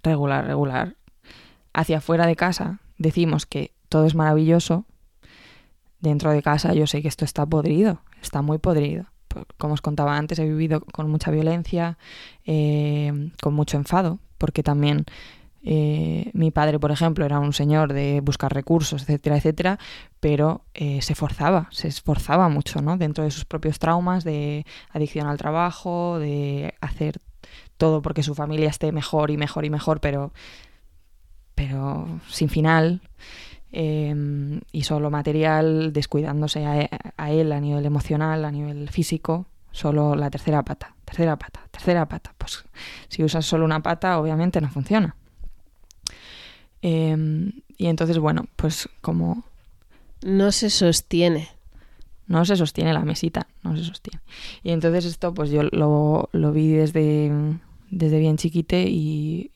[0.03, 0.97] regular, regular.
[1.73, 4.85] Hacia afuera de casa decimos que todo es maravilloso.
[6.01, 9.07] Dentro de casa yo sé que esto está podrido, está muy podrido.
[9.57, 11.99] Como os contaba antes, he vivido con mucha violencia,
[12.45, 15.05] eh, con mucho enfado, porque también
[15.63, 19.79] eh, mi padre, por ejemplo, era un señor de buscar recursos, etcétera, etcétera,
[20.21, 22.97] pero eh, se esforzaba, se esforzaba mucho, ¿no?
[22.97, 27.21] Dentro de sus propios traumas de adicción al trabajo, de hacer
[27.77, 30.33] todo porque su familia esté mejor y mejor y mejor, pero,
[31.55, 33.03] pero sin final.
[33.71, 40.15] Em, y solo material, descuidándose a, a él a nivel emocional, a nivel físico, solo
[40.15, 42.35] la tercera pata, tercera pata, tercera pata.
[42.39, 42.65] Pues
[43.09, 45.17] si usas solo una pata, obviamente no funciona.
[46.83, 49.45] Em, y entonces, bueno, pues como...
[50.25, 51.49] No se sostiene.
[52.27, 54.21] No se sostiene la mesita, no se sostiene.
[54.63, 57.31] Y entonces esto, pues yo lo, lo vi desde,
[57.91, 59.53] desde bien chiquite y,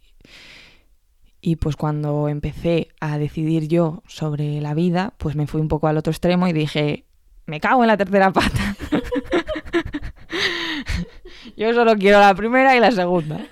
[1.45, 5.89] y pues cuando empecé a decidir yo sobre la vida, pues me fui un poco
[5.89, 7.05] al otro extremo y dije,
[7.47, 8.77] me cago en la tercera pata.
[11.57, 13.45] yo solo quiero la primera y la segunda.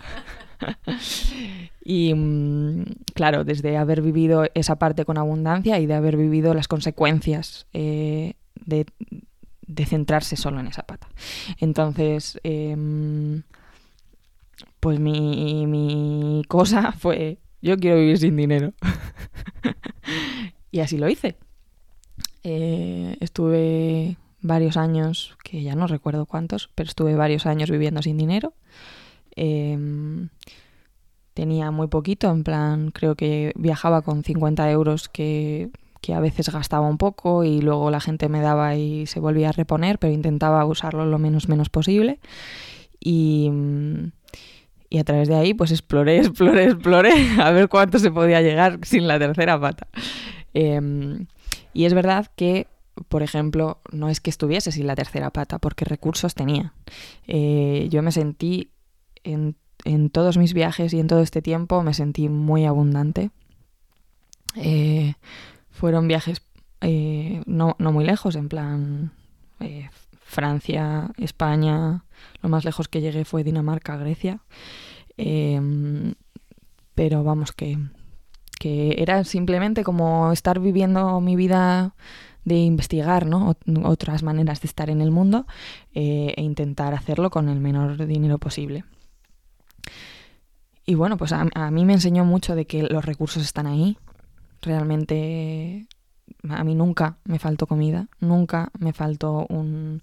[1.82, 2.84] Y mm,
[3.14, 8.34] claro, desde haber vivido esa parte con abundancia y de haber vivido las consecuencias eh,
[8.54, 8.86] de,
[9.86, 11.08] centrarse solo en esa pata.
[11.58, 13.42] Entonces, em,
[14.78, 18.72] pues mi, mi cosa fue, yo quiero vivir sin dinero.
[20.70, 21.36] y así lo hice.
[22.42, 28.16] Eh, estuve varios años, que ya no recuerdo cuántos, pero estuve varios años viviendo sin
[28.16, 28.54] dinero.
[29.36, 30.28] Em,
[31.34, 36.50] tenía muy poquito, en plan, creo que viajaba con 50 euros que, que, a veces
[36.50, 40.12] gastaba un poco y luego la gente me daba y se volvía a reponer, pero
[40.12, 42.18] intentaba usarlo lo menos menos posible.
[42.98, 43.50] Y,
[44.90, 48.80] y a través de ahí pues exploré, exploré, exploré a ver cuánto se podía llegar
[48.82, 49.88] sin la tercera pata.
[50.52, 51.26] Em,
[51.72, 52.66] y es verdad que
[53.08, 56.74] por ejemplo, no es que estuviese sin la tercera pata, porque recursos tenía.
[57.26, 58.70] Eh, yo me sentí
[59.24, 63.30] en todos mis viajes y en todo este tiempo me sentí muy abundante.
[64.56, 65.14] Eh,
[65.70, 66.42] fueron viajes
[66.80, 69.12] eh, no, muy lejos, en plan
[70.22, 72.04] Francia, España,
[72.42, 74.40] lo más lejos que llegué fue Dinamarca, Grecia.
[75.16, 76.14] Em,
[76.94, 77.78] pero vamos, que,
[78.58, 81.94] que era simplemente como estar viviendo mi vida
[82.44, 83.56] de investigar ¿no?
[83.84, 85.46] otras maneras de estar en el mundo
[85.92, 88.84] e intentar hacerlo con el menor dinero posible.
[90.86, 93.96] Y bueno, pues a, mí me enseñó mucho de que los recursos están ahí.
[94.62, 95.86] Realmente
[96.48, 100.02] a mí nunca me faltó comida, nunca me faltó un,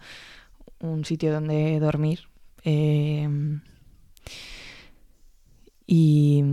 [1.04, 2.22] sitio donde dormir.
[2.64, 3.62] Em,
[5.86, 6.44] y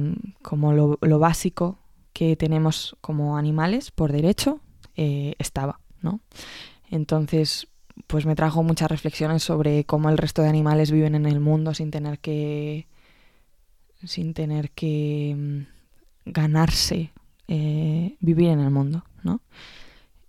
[0.42, 1.78] como lo, básico
[2.12, 4.60] que tenemos como animales por derecho
[4.96, 6.20] eh, estaba, ¿no?
[6.90, 7.66] Entonces,
[8.06, 11.74] pues me trajo muchas reflexiones sobre cómo el resto de animales viven en el mundo
[11.74, 12.86] sin tener que
[14.04, 17.12] sin tener que mm, ganarse
[17.48, 19.40] eh, vivir en el mundo, ¿no?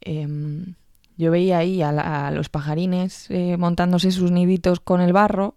[0.02, 0.76] Em,
[1.18, 5.56] yo veía ahí a, los pajarines eh, montándose sus niditos con el barro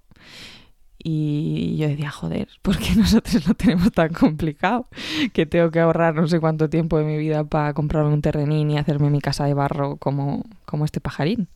[0.99, 4.89] y yo decía, joder, ¿por qué nosotros lo tenemos tan complicado?
[5.33, 8.71] Que tengo que ahorrar no sé cuánto tiempo de mi vida para comprarme un terrenín
[8.71, 11.49] y hacerme mi casa de barro como, como este pajarín.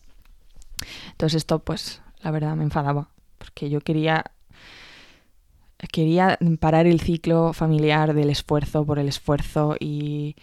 [1.11, 4.25] Entonces esto, pues, la verdad me enfadaba, porque yo quería
[5.91, 10.37] quería parar el ciclo familiar del esfuerzo por el esfuerzo y,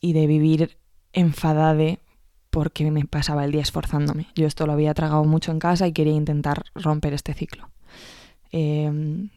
[0.00, 0.76] y de vivir
[1.14, 2.00] enfadade
[2.50, 4.26] porque me pasaba el día esforzándome.
[4.34, 7.70] Yo esto lo había tragado mucho en casa y quería intentar romper este ciclo.
[8.52, 8.90] Eh,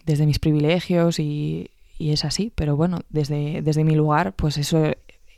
[0.06, 4.92] desde mis privilegios y, y, es así, pero bueno, desde, desde mi lugar, pues eso,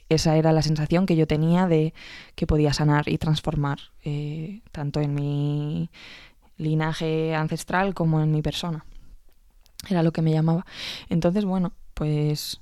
[0.07, 1.93] esa era la sensación que yo tenía de
[2.35, 5.89] que podía sanar y transformar, eh, tanto en mi
[6.57, 8.85] linaje ancestral como en mi persona.
[9.89, 10.65] Era lo que me llamaba.
[11.09, 12.61] Entonces, bueno, pues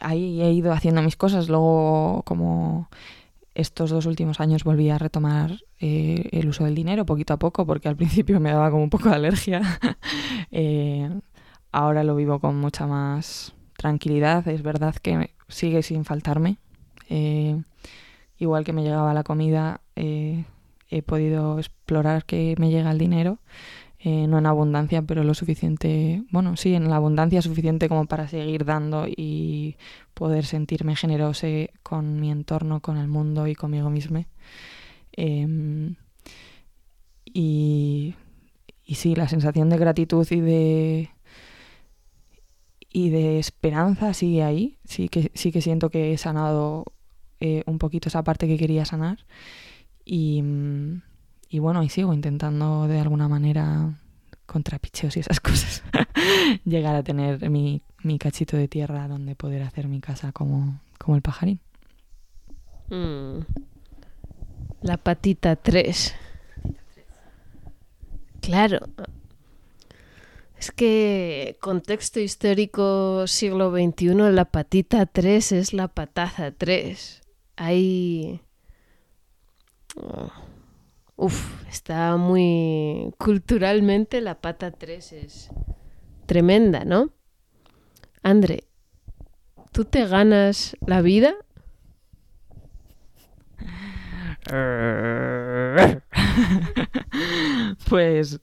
[0.00, 1.48] ahí he ido haciendo mis cosas.
[1.48, 2.88] Luego, como
[3.54, 7.66] estos dos últimos años volví a retomar eh, el uso del dinero poquito a poco,
[7.66, 9.60] porque al principio me daba como un poco de alergia.
[10.50, 11.10] eh,
[11.70, 14.46] ahora lo vivo con mucha más tranquilidad.
[14.48, 16.58] Es verdad que sigue sin faltarme.
[17.08, 17.60] Eh,
[18.38, 23.38] igual que me llegaba la comida, he podido explorar que me llega el dinero.
[24.04, 28.26] Eh, no en abundancia, pero lo suficiente, bueno, sí, en la abundancia suficiente como para
[28.26, 29.76] seguir dando y
[30.12, 31.46] poder sentirme generosa
[31.84, 34.26] con mi entorno, con el mundo y conmigo misma.
[35.16, 35.94] Eh,
[37.24, 38.14] y,
[38.84, 41.10] y sí, la sensación de gratitud y de
[42.92, 44.78] y de esperanza sigue ahí.
[44.84, 46.84] Sí que, sí que siento que he sanado
[47.40, 49.24] eh, un poquito esa parte que quería sanar.
[50.04, 50.42] Y,
[51.52, 53.92] y bueno, y sigo intentando de alguna manera,
[54.46, 55.82] contra picheos y esas cosas,
[56.64, 61.14] llegar a tener mi, mi, cachito de tierra donde poder hacer mi casa como, como
[61.14, 61.60] el pajarín.
[62.88, 63.40] Mm.
[64.80, 66.14] La patita 3.
[68.40, 68.80] Claro.
[70.56, 77.20] Es que contexto histórico siglo XXI, la patita 3 es la pataza 3.
[77.56, 78.40] Hay...
[81.16, 85.50] Uf, está muy culturalmente la pata 3 es
[86.26, 87.10] tremenda, ¿no?
[88.22, 88.64] André,
[89.72, 91.34] ¿tú te ganas la vida?
[97.88, 98.40] pues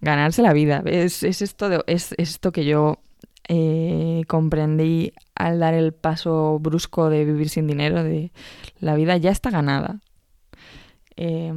[0.00, 0.82] ganarse la vida.
[0.86, 2.98] Es, esto que yo
[3.48, 8.32] eh, comprendí al dar el paso brusco de vivir sin dinero, de
[8.78, 10.00] la vida ya está ganada.
[11.22, 11.52] Eh,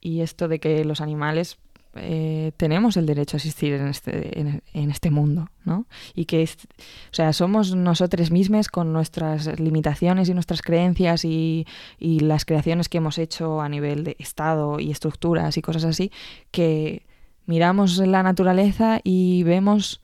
[0.00, 1.58] y esto de que los animales
[1.96, 5.86] eh, tenemos el derecho a existir en este, en, en este mundo, ¿no?
[6.14, 11.66] Y que, es, o sea, somos nosotros mismos con nuestras limitaciones y nuestras creencias y,
[11.98, 16.12] y, las creaciones que hemos hecho a nivel de Estado y estructuras y cosas así,
[16.52, 17.04] que
[17.46, 20.00] miramos la naturaleza y vemos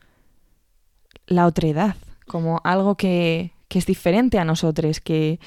[1.26, 1.96] la otredad
[2.26, 5.40] como algo que, que es diferente a nosotros, que,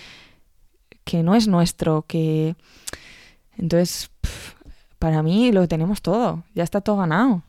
[1.03, 2.55] que no es nuestro, que...
[3.57, 4.53] Entonces, pff,
[4.99, 7.43] para mí lo tenemos todo, ya está todo ganado.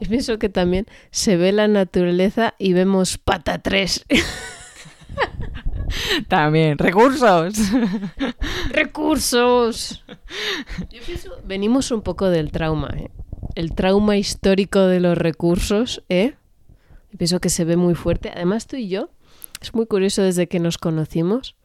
[0.00, 4.06] Y pienso que también se ve la naturaleza y vemos pata 3.
[6.28, 7.54] también, recursos.
[8.70, 10.04] recursos.
[10.90, 13.10] Yo pienso, venimos un poco del trauma, ¿eh?
[13.54, 16.34] el trauma histórico de los recursos, ¿eh?
[17.10, 18.30] Yo pienso que se ve muy fuerte.
[18.34, 19.10] Además, tú y yo,
[19.60, 21.56] es muy curioso desde que nos conocimos,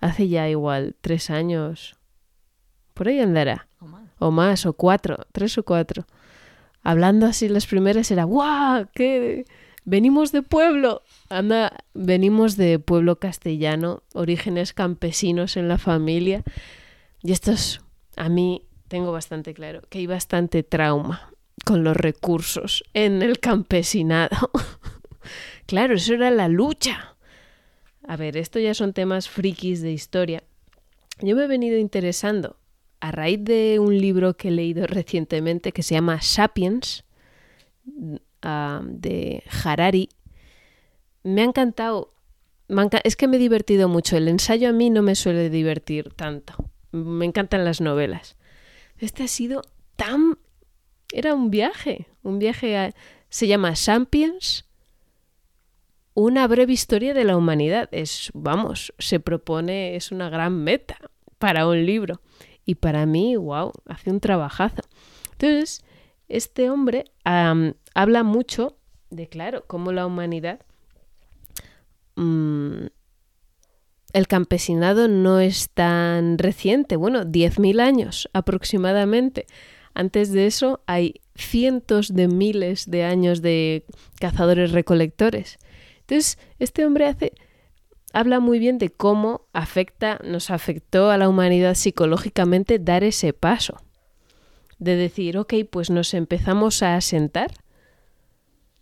[0.00, 1.96] hace ya igual tres años,
[2.94, 4.08] por ahí andará O más.
[4.18, 6.06] o más, o cuatro, tres o cuatro.
[6.82, 8.86] Hablando así las primeras era, ¡guau!
[8.94, 9.44] ¡Qué!
[9.84, 11.02] Venimos de pueblo.
[11.30, 16.42] Anda, venimos de pueblo castellano, orígenes campesinos en la familia.
[17.22, 17.80] Y esto es,
[18.16, 21.32] a mí tengo bastante claro que hay bastante trauma
[21.64, 24.50] con los recursos en el campesinado.
[25.66, 27.16] claro, eso era la lucha.
[28.08, 30.42] A ver, esto ya son temas frikis de historia.
[31.20, 32.56] Yo me he venido interesando
[33.00, 37.04] a raíz de un libro que he leído recientemente que se llama Sapiens,
[37.86, 40.08] uh, de Harari.
[41.22, 42.14] Me ha encantado.
[43.04, 44.16] Es que me he divertido mucho.
[44.16, 46.54] El ensayo a mí no me suele divertir tanto.
[46.92, 48.36] Me encantan las novelas.
[48.96, 49.60] Este ha sido
[49.96, 50.38] tan...
[51.12, 52.06] Era un viaje.
[52.22, 52.94] Un viaje.
[53.28, 54.64] Se llama Sapiens.
[56.20, 57.88] Una breve historia de la humanidad.
[57.92, 60.96] Es, vamos, se propone, es una gran meta
[61.38, 62.20] para un libro.
[62.64, 64.82] Y para mí, wow, hace un trabajazo.
[65.30, 65.84] Entonces,
[66.26, 68.78] este hombre habla mucho
[69.10, 70.58] de, claro, cómo la humanidad,
[72.16, 72.88] um,
[74.12, 79.46] el campesinado no es tan reciente, bueno, 10.000 años aproximadamente.
[79.94, 83.84] Antes de eso hay cientos de miles de años de
[84.18, 85.58] cazadores recolectores.
[86.08, 87.34] Entonces, este hombre hace
[88.14, 93.82] habla muy bien de cómo afecta, nos afectó a la humanidad psicológicamente dar ese paso.
[94.78, 97.50] de decir, ok, pues nos empezamos a asentar,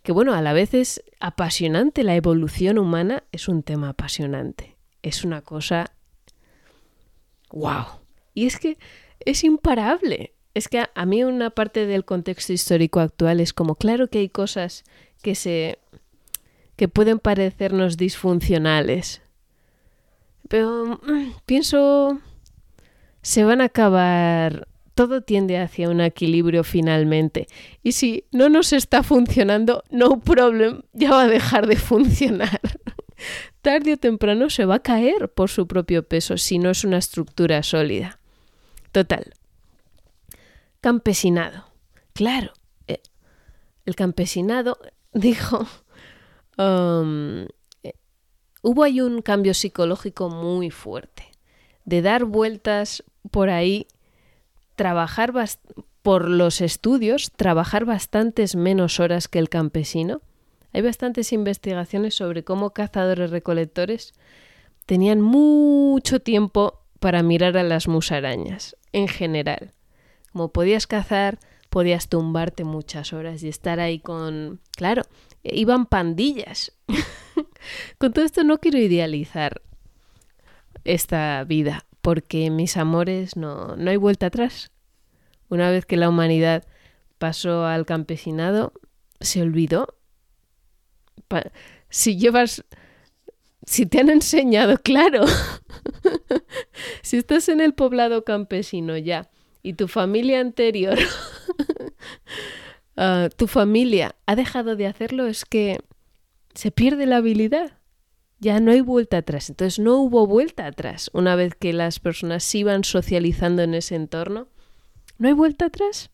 [0.03, 5.25] que bueno, a la vez es apasionante, la evolución humana es un tema apasionante, es
[5.25, 5.95] una cosa,
[7.51, 7.87] wow,
[8.35, 8.77] y es que
[9.21, 13.75] es imparable, es que a, a mí una parte del contexto histórico actual es como,
[13.75, 14.85] claro que hay cosas
[15.23, 15.79] que se
[16.77, 19.23] que pueden parecernos disfuncionales.
[20.49, 22.21] Pero mm, pienso,
[23.23, 27.47] se van a acabar, todo tiende hacia un equilibrio finalmente.
[27.83, 32.61] Y si no nos está funcionando, no problem, ya va a dejar de funcionar.
[33.63, 36.99] Tarde o temprano se va a caer por su propio peso si no es una
[36.99, 38.21] estructura sólida.
[38.93, 39.33] Total.
[40.81, 41.67] Campesinado.
[42.13, 42.53] Claro,
[42.87, 43.01] eh,
[43.87, 44.79] el campesinado
[45.13, 45.67] dijo
[46.59, 47.93] eh,
[48.63, 51.25] hubo ahí un cambio psicológico muy fuerte,
[51.85, 53.87] de dar vueltas por ahí,
[54.75, 55.33] trabajar
[56.03, 60.21] por los estudios, trabajar bastantes menos horas que el campesino.
[60.73, 64.13] Hay bastantes investigaciones sobre cómo cazadores recolectores
[64.85, 69.73] tenían mucho tiempo para mirar a las musarañas, en general.
[70.33, 71.39] Como podías cazar,
[71.71, 74.61] podías tumbarte muchas horas y estar ahí con...
[74.77, 75.03] Claro,
[75.53, 76.73] iban pandillas.
[77.99, 79.63] Con todo esto no quiero idealizar
[80.85, 84.71] esta vida, porque mis amores no, no hay vuelta atrás.
[85.49, 86.65] Una vez que la humanidad
[87.19, 88.73] pasó al campesinado,
[89.21, 89.97] se olvidó.
[91.89, 92.65] si llevas...
[93.65, 95.25] Si te han enseñado, claro.
[97.03, 99.29] si estás en el poblado campesino ya
[99.61, 100.97] y tu familia anterior
[102.97, 105.81] Ah, tu familia ha dejado de hacerlo, es que
[106.55, 107.73] se pierde la habilidad.
[108.39, 109.49] Ya no hay vuelta atrás.
[109.51, 111.11] Entonces no hubo vuelta atrás.
[111.13, 114.49] Una vez que las personas iban socializando en ese entorno,
[115.19, 116.11] no hay vuelta atrás.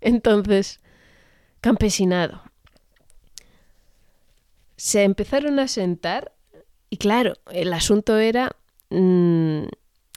[0.00, 0.80] Entonces,
[1.60, 2.42] campesinado.
[4.76, 6.32] Se empezaron a sentar
[6.90, 8.56] y claro, el asunto era
[8.90, 9.62] mm,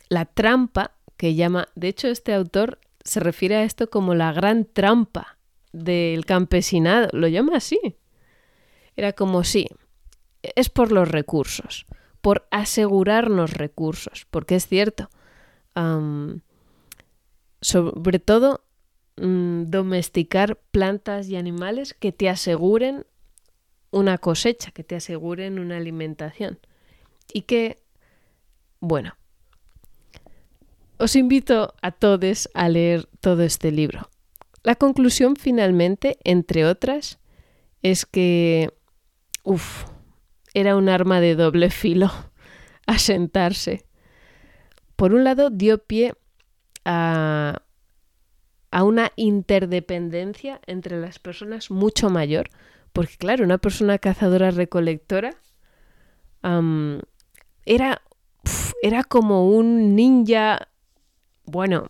[0.10, 4.66] la trampa que llama, de hecho este autor se refiere a esto como la gran
[4.66, 5.38] trampa
[5.72, 7.80] del campesinado, lo llama así.
[8.98, 9.68] Era como sí,
[10.42, 11.86] es por los recursos,
[12.22, 15.10] por asegurarnos recursos, porque es cierto,
[17.62, 18.66] sobre todo
[19.18, 23.06] mm, domesticar plantas y animales que te aseguren
[23.92, 26.60] una cosecha, que te aseguren una alimentación.
[27.32, 27.82] Y que,
[28.80, 29.16] bueno,
[30.98, 34.10] os invito a todos a leer todo este libro.
[34.64, 37.20] La conclusión finalmente, entre otras,
[37.82, 38.72] es que,
[39.44, 39.86] uff,
[40.54, 42.12] era un arma de doble filo
[42.88, 43.86] asentarse.
[44.96, 46.14] Por un lado, dio pie
[46.86, 47.62] a,
[48.72, 52.50] una interdependencia entre las personas mucho mayor,
[52.92, 55.36] porque claro, una persona cazadora recolectora
[57.66, 58.02] era,
[58.82, 60.70] era como un ninja
[61.46, 61.88] bueno,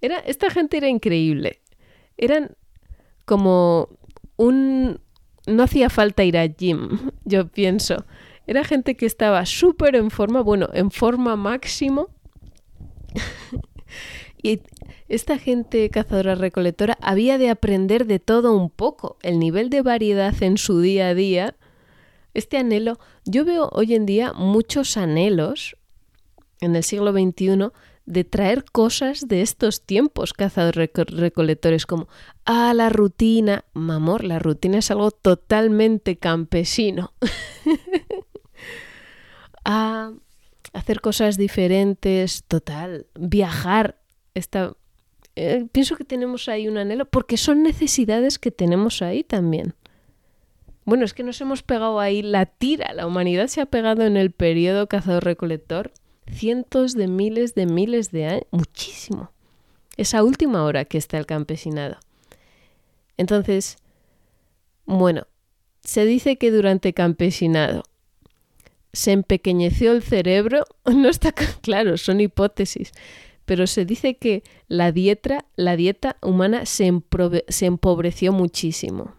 [0.00, 1.60] era, esta gente era increíble.
[2.16, 2.56] Eran
[3.24, 3.88] como
[4.36, 5.00] un...
[5.46, 8.04] No hacía falta ir a gym, yo pienso.
[8.46, 12.08] Era gente que estaba súper en forma, bueno, en forma máximo.
[14.42, 14.60] y
[15.08, 19.18] esta gente cazadora recolectora había de aprender de todo un poco.
[19.22, 21.56] El nivel de variedad en su día a día,
[22.34, 25.76] este anhelo, yo veo hoy en día muchos anhelos
[26.60, 27.70] en el siglo XXI
[28.06, 32.08] de traer cosas de estos tiempos cazadores recolectores como
[32.44, 37.12] ah la rutina mamor la rutina es algo totalmente campesino.
[39.68, 40.12] A
[40.72, 43.98] hacer cosas diferentes total viajar
[44.34, 44.76] esta
[45.34, 49.74] eh, pienso que tenemos ahí un anhelo porque son necesidades que tenemos ahí también.
[50.84, 54.16] Bueno es que nos hemos pegado ahí la tira la humanidad se ha pegado en
[54.16, 55.90] el periodo cazador recolector
[56.30, 59.30] cientos de miles de miles de años, muchísimo.
[59.96, 61.96] Esa última hora que está el campesinado.
[63.16, 63.78] Entonces,
[64.84, 65.26] bueno,
[65.80, 67.84] se dice que durante campesinado
[68.92, 72.92] se empequeñeció el cerebro, no está claro, son hipótesis,
[73.44, 76.92] pero se dice que la dieta, la dieta humana se,
[77.48, 79.14] se empobreció muchísimo.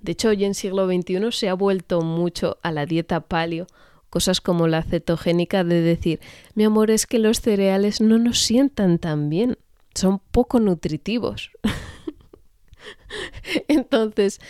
[0.00, 3.66] De hecho, hoy en siglo XXI se ha vuelto mucho a la dieta paleo
[4.10, 6.20] Cosas como la cetogénica de decir,
[6.54, 9.58] mi amor, es que los cereales no nos sientan tan bien,
[9.94, 11.50] son poco nutritivos.
[13.68, 14.40] Entonces,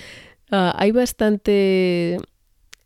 [0.51, 2.19] ah, hay bastante...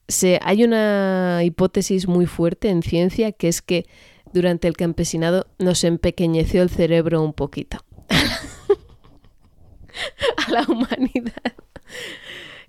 [0.08, 3.86] se, hay una hipótesis muy fuerte en ciencia que es que
[4.32, 7.84] durante el campesinado nos empequeñeció el cerebro un poquito
[10.46, 11.54] a la humanidad.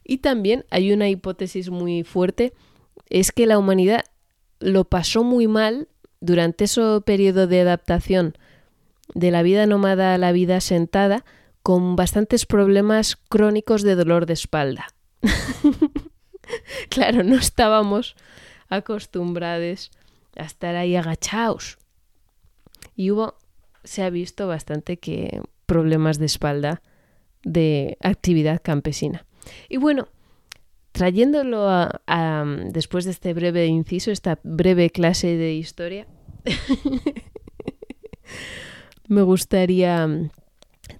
[0.03, 2.53] Y también hay una hipótesis muy fuerte,
[3.09, 4.03] es que la humanidad
[4.59, 5.87] lo pasó muy mal
[6.19, 8.37] durante ese periodo de adaptación
[9.13, 11.25] de la vida nómada a la vida sentada,
[11.61, 14.87] con bastantes problemas crónicos de dolor de espalda.
[16.89, 18.15] claro, no estábamos
[18.69, 19.91] acostumbrados
[20.35, 21.77] a estar ahí agachados.
[22.95, 23.35] Y hubo,
[23.83, 26.81] se ha visto bastante que problemas de espalda
[27.43, 29.25] de actividad campesina.
[29.69, 30.07] Y bueno,
[30.93, 36.07] trayéndolo a, después de este breve inciso, esta breve clase de historia,
[39.07, 40.07] me gustaría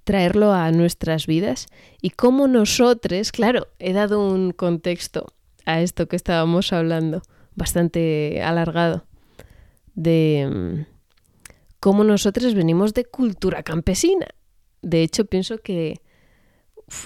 [0.04, 1.68] traerlo a nuestras vidas
[2.02, 5.28] y cómo nosotros, claro, he dado un contexto
[5.66, 7.22] a esto que estábamos hablando,
[7.56, 9.06] bastante alargado,
[9.94, 10.94] de mm,
[11.80, 14.28] cómo nosotros venimos de cultura campesina.
[14.82, 16.02] De hecho, pienso que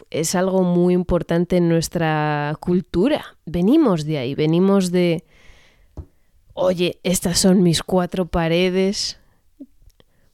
[0.10, 3.38] es algo muy importante en nuestra cultura.
[3.46, 5.24] Venimos de ahí, venimos de,
[6.54, 9.20] oye, estas son mis cuatro paredes,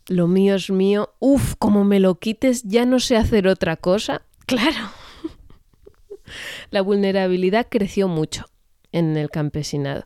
[0.07, 4.21] lo mío es mío, uf, como me lo quites, ya no sé hacer otra cosa.
[4.45, 4.91] Claro.
[6.69, 8.45] La vulnerabilidad creció mucho
[8.91, 10.05] en el campesinado.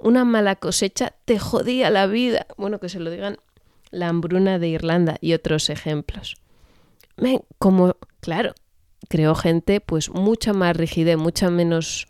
[0.00, 2.46] Una mala cosecha te jodía la vida.
[2.56, 3.36] Bueno, que se lo digan
[3.90, 6.36] la hambruna de Irlanda y otros ejemplos.
[7.58, 8.54] Como, claro,
[9.08, 12.06] creó gente pues mucha más rigidez, mucha menos...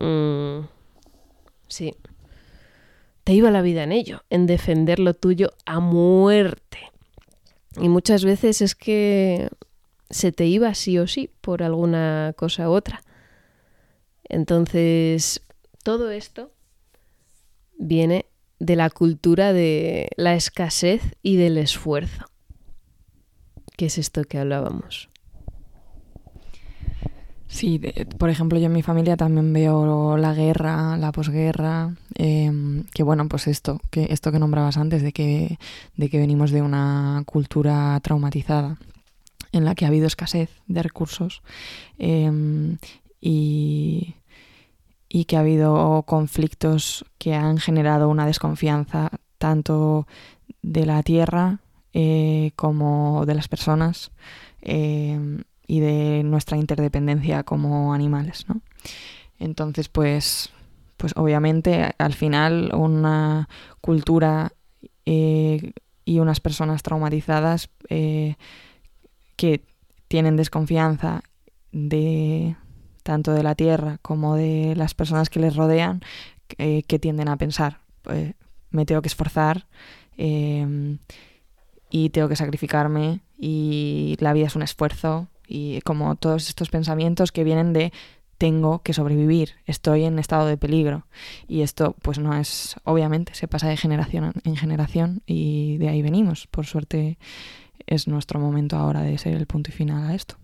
[0.00, 0.66] Mm,
[1.68, 1.94] sí,
[3.24, 6.78] te iba la vida en ello, en defender lo tuyo a muerte.
[7.80, 9.48] Y muchas veces es que
[10.10, 13.02] se te iba sí o sí por alguna cosa u otra.
[14.28, 15.42] Entonces,
[15.82, 16.52] todo esto
[17.78, 18.26] viene
[18.58, 22.26] de la cultura de la escasez y del esfuerzo.
[23.76, 25.10] ¿Qué es esto que hablábamos?
[27.48, 27.80] Sí,
[28.18, 33.28] por ejemplo, yo en mi familia también veo la guerra, la posguerra, em, que bueno,
[33.28, 35.58] pues esto, que esto que nombrabas antes, de que,
[35.96, 38.78] de que venimos de una cultura traumatizada
[39.52, 41.42] en la que ha habido escasez de recursos
[41.98, 42.78] em,
[43.20, 44.16] y,
[45.08, 50.06] y que ha habido conflictos que han generado una desconfianza tanto
[50.62, 51.60] de la tierra
[51.98, 54.10] eh, como de las personas.
[54.60, 58.60] Em, y de nuestra interdependencia como animales, ¿no?
[59.38, 60.50] Entonces, pues,
[60.98, 63.48] pues obviamente al final una
[63.80, 64.52] cultura
[65.06, 65.72] eh,
[66.04, 68.36] y unas personas traumatizadas eh,
[69.36, 69.64] que
[70.08, 71.22] tienen desconfianza
[71.72, 72.56] de
[73.02, 76.00] tanto de la tierra como de las personas que les rodean,
[76.58, 78.34] eh, que tienden a pensar, pues,
[78.70, 79.66] me tengo que esforzar
[81.90, 87.32] y tengo que sacrificarme y la vida es un esfuerzo y como todos estos pensamientos
[87.32, 87.92] que vienen de
[88.38, 91.06] tengo que sobrevivir, estoy en estado de peligro.
[91.48, 96.02] Y esto pues no es, obviamente, se pasa de generación en generación y de ahí
[96.02, 96.46] venimos.
[96.46, 97.18] Por suerte
[97.86, 100.36] es nuestro momento ahora de ser el punto y final a esto.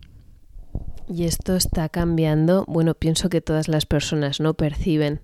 [1.09, 2.65] Y esto está cambiando.
[2.67, 5.21] Bueno, pienso que todas las personas no perciben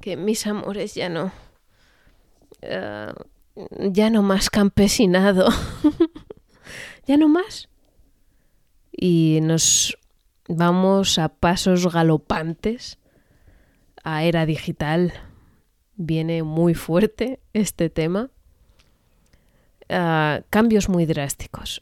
[0.00, 1.32] que mis amores ya no...
[2.62, 3.12] Eh,
[3.80, 5.48] ya no más campesinado.
[7.06, 7.68] ya no más
[9.00, 9.96] y nos
[10.48, 12.98] vamos a pasos galopantes
[14.02, 15.12] a era digital.
[15.94, 18.30] Viene muy fuerte este tema.
[19.88, 21.80] Ah, cambios muy drásticos,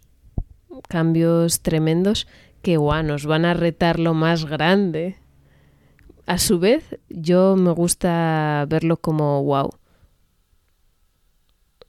[0.89, 2.27] cambios tremendos
[2.63, 5.17] que nos van a retar lo más grande.
[6.27, 9.71] A su vez, yo me gusta verlo como wow.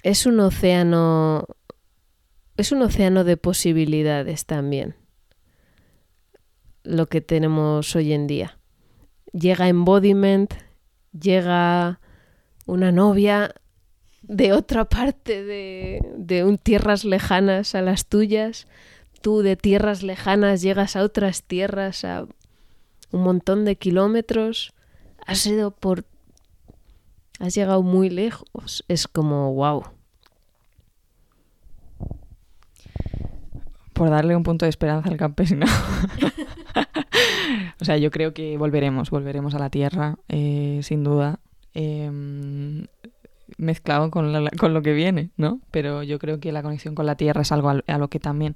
[0.04, 1.46] Es un océano
[2.56, 4.96] es un océano de posibilidades también
[6.88, 8.58] lo que tenemos hoy en día.
[9.34, 10.54] Llega embodiment,
[11.12, 12.00] llega
[12.66, 13.54] una novia
[14.22, 18.68] de otra parte de, de un tierras lejanas a las tuyas,
[19.22, 22.26] tú de tierras lejanas llegas a otras tierras a
[23.12, 24.74] un montón de kilómetros,
[25.26, 26.06] has ido por...
[27.40, 29.84] has llegado muy lejos, es como wow.
[33.94, 35.66] Por darle un punto de esperanza al campesino.
[37.82, 41.40] o sea, yo creo que volveremos, volveremos a la Tierra, eh, sin duda.
[41.74, 42.86] Em,
[43.58, 45.62] mezclado con, lo que viene, ¿no?
[45.72, 48.54] Pero yo creo que la conexión con la Tierra es algo a, lo que también,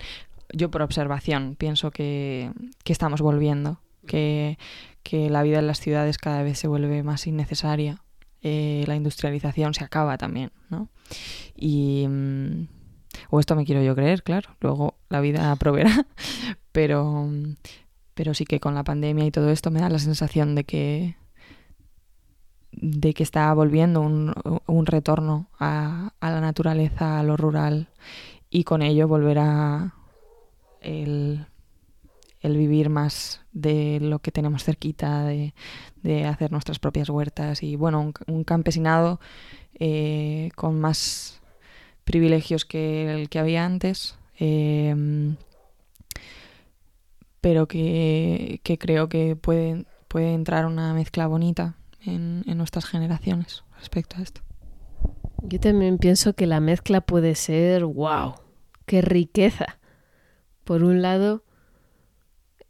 [0.54, 2.52] yo por observación, pienso que,
[2.86, 4.58] estamos volviendo, que,
[5.04, 8.02] que la vida en las ciudades cada vez se vuelve más innecesaria.
[8.42, 10.90] Eh, la industrialización se acaba también, ¿no?
[11.56, 12.06] Y...
[12.08, 12.68] mm,
[13.30, 14.50] o esto me quiero yo creer, claro.
[14.62, 16.06] Luego la vida proveerá.
[16.72, 17.30] Pero,
[18.14, 21.16] pero sí que con la pandemia y todo esto me da la sensación de que
[22.72, 24.34] de que está volviendo un,
[24.66, 27.90] un retorno a, a la naturaleza, a lo rural
[28.50, 29.94] y con ello volverá
[30.80, 31.46] el,
[32.42, 35.54] el vivir más de lo que tenemos cerquita, de,
[36.04, 39.20] de hacer nuestras propias huertas y bueno, un, campesinado
[39.80, 41.42] eh, con más
[42.04, 45.36] privilegios que el que había antes, eh,
[47.40, 54.22] pero que, creo que puede, puede entrar una mezcla bonita en nuestras generaciones respecto a
[54.22, 54.42] esto.
[55.44, 58.36] Yo también pienso que la mezcla puede ser, wow,
[58.86, 59.80] qué riqueza.
[60.64, 61.44] Por un lado,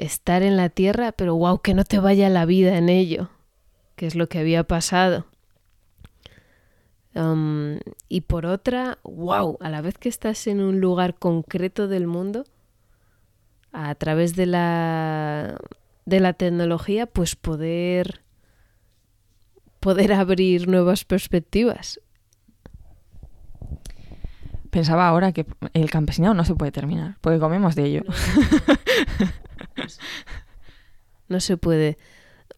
[0.01, 3.29] estar en la tierra, pero wow, que no te vaya la vida en ello,
[3.95, 5.27] que es lo que había pasado.
[7.13, 7.77] Um,
[8.09, 12.45] y por otra, wow, a la vez que estás en un lugar concreto del mundo,
[13.71, 15.59] a través de la,
[16.05, 18.21] de la tecnología, pues poder,
[19.79, 22.01] poder abrir nuevas perspectivas.
[24.71, 28.03] Pensaba ahora que el campesinado no se puede terminar, porque comemos de ello.
[31.27, 31.97] No se puede.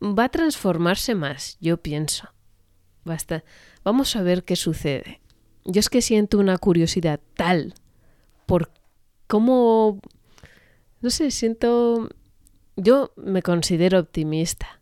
[0.01, 2.29] Va a transformarse más, yo pienso.
[3.03, 3.43] Basta.
[3.83, 5.21] Vamos a ver qué sucede.
[5.63, 7.75] Yo es que siento una curiosidad tal
[8.47, 8.71] por
[9.27, 9.99] cómo...
[11.01, 12.09] No sé, siento...
[12.75, 14.81] Yo me considero optimista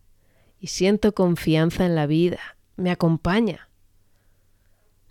[0.58, 2.38] y siento confianza en la vida.
[2.76, 3.68] Me acompaña.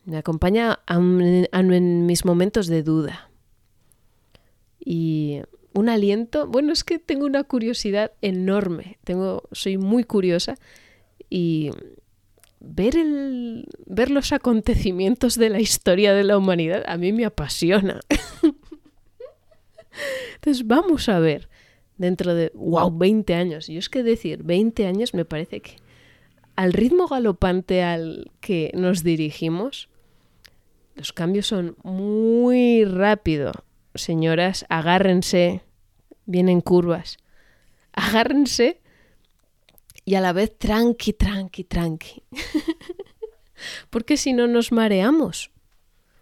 [0.05, 3.29] Me acompaña en mis momentos de duda.
[4.79, 5.41] Y
[5.73, 6.47] un aliento.
[6.47, 8.97] Bueno, es que tengo una curiosidad enorme.
[9.03, 10.55] Tengo, soy muy curiosa
[11.29, 11.71] y
[12.59, 17.99] ver el, ver los acontecimientos de la historia de la humanidad a mí me apasiona.
[20.35, 21.49] Entonces vamos a ver
[21.97, 23.67] dentro de wow, 20 años.
[23.67, 25.75] Yo es que decir 20 años me parece que
[26.55, 29.89] al ritmo galopante al que nos dirigimos,
[30.95, 33.51] los cambios son muy rápido.
[33.95, 35.61] Señoras, agárrense,
[36.25, 37.17] vienen curvas.
[37.93, 38.81] Agárrense
[40.05, 42.23] y a la vez tranqui, tranqui, tranqui.
[43.89, 45.51] Porque si no nos mareamos.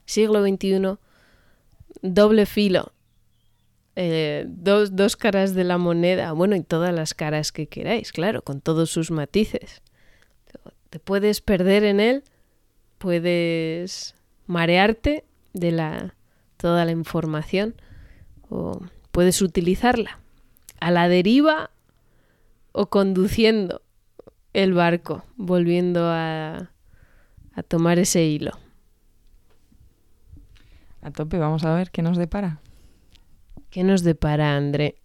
[0.05, 0.97] Siglo XXI,
[2.01, 2.91] doble filo.
[3.95, 6.31] Eh, dos, dos caras de la moneda.
[6.31, 9.81] Bueno, y todas las caras que queráis, claro, con todos sus matices.
[10.89, 12.23] Te puedes perder en él,
[12.97, 14.15] puedes
[14.49, 16.15] marearte de la,
[16.57, 17.75] toda la información
[18.49, 18.81] o
[19.11, 20.19] puedes utilizarla
[20.79, 21.69] a la deriva
[22.71, 23.83] o conduciendo
[24.53, 26.71] el barco, volviendo a,
[27.53, 28.51] a tomar ese hilo.
[31.03, 32.59] A tope, vamos a ver qué nos depara.
[33.69, 34.95] ¿Qué nos depara, André?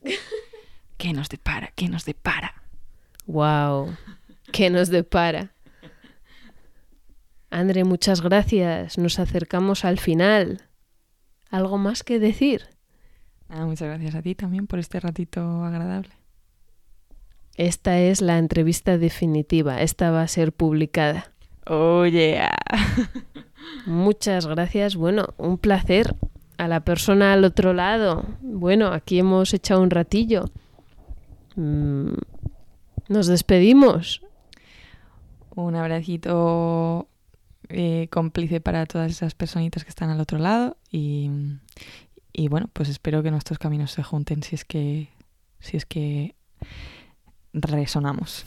[0.96, 1.70] ¿Qué nos depara?
[1.76, 2.62] ¿Qué nos depara?
[3.26, 3.94] Wow,
[4.52, 5.52] ¿qué nos depara?
[7.50, 8.98] André, muchas gracias.
[8.98, 10.62] Nos acercamos al final.
[11.50, 12.62] ¿Algo más que decir?
[13.48, 16.10] Ah, muchas gracias a ti también por este ratito agradable.
[17.56, 19.80] Esta es la entrevista definitiva.
[19.80, 21.32] Esta va a ser publicada.
[21.66, 22.54] Oh, yeah.
[23.86, 24.96] Muchas gracias.
[24.96, 26.14] Bueno, un placer.
[26.56, 28.24] A la persona al otro lado.
[28.40, 30.46] Bueno, aquí hemos echado un ratillo.
[31.56, 32.14] Mm,
[33.08, 34.22] Nos despedimos.
[35.54, 37.08] Un abracito
[37.68, 41.30] eh, cómplice para todas esas personitas que están al otro lado y,
[42.32, 45.08] y bueno, pues espero que nuestros caminos se junten si es que
[45.60, 46.34] si es que
[47.52, 48.44] resonamos.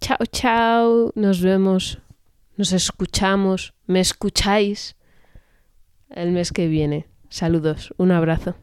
[0.00, 1.12] Chao, chao.
[1.14, 1.98] Nos vemos.
[2.56, 3.74] Nos escuchamos.
[3.86, 4.96] Me escucháis
[6.10, 7.06] el mes que viene.
[7.28, 7.94] Saludos.
[7.96, 8.56] Un abrazo.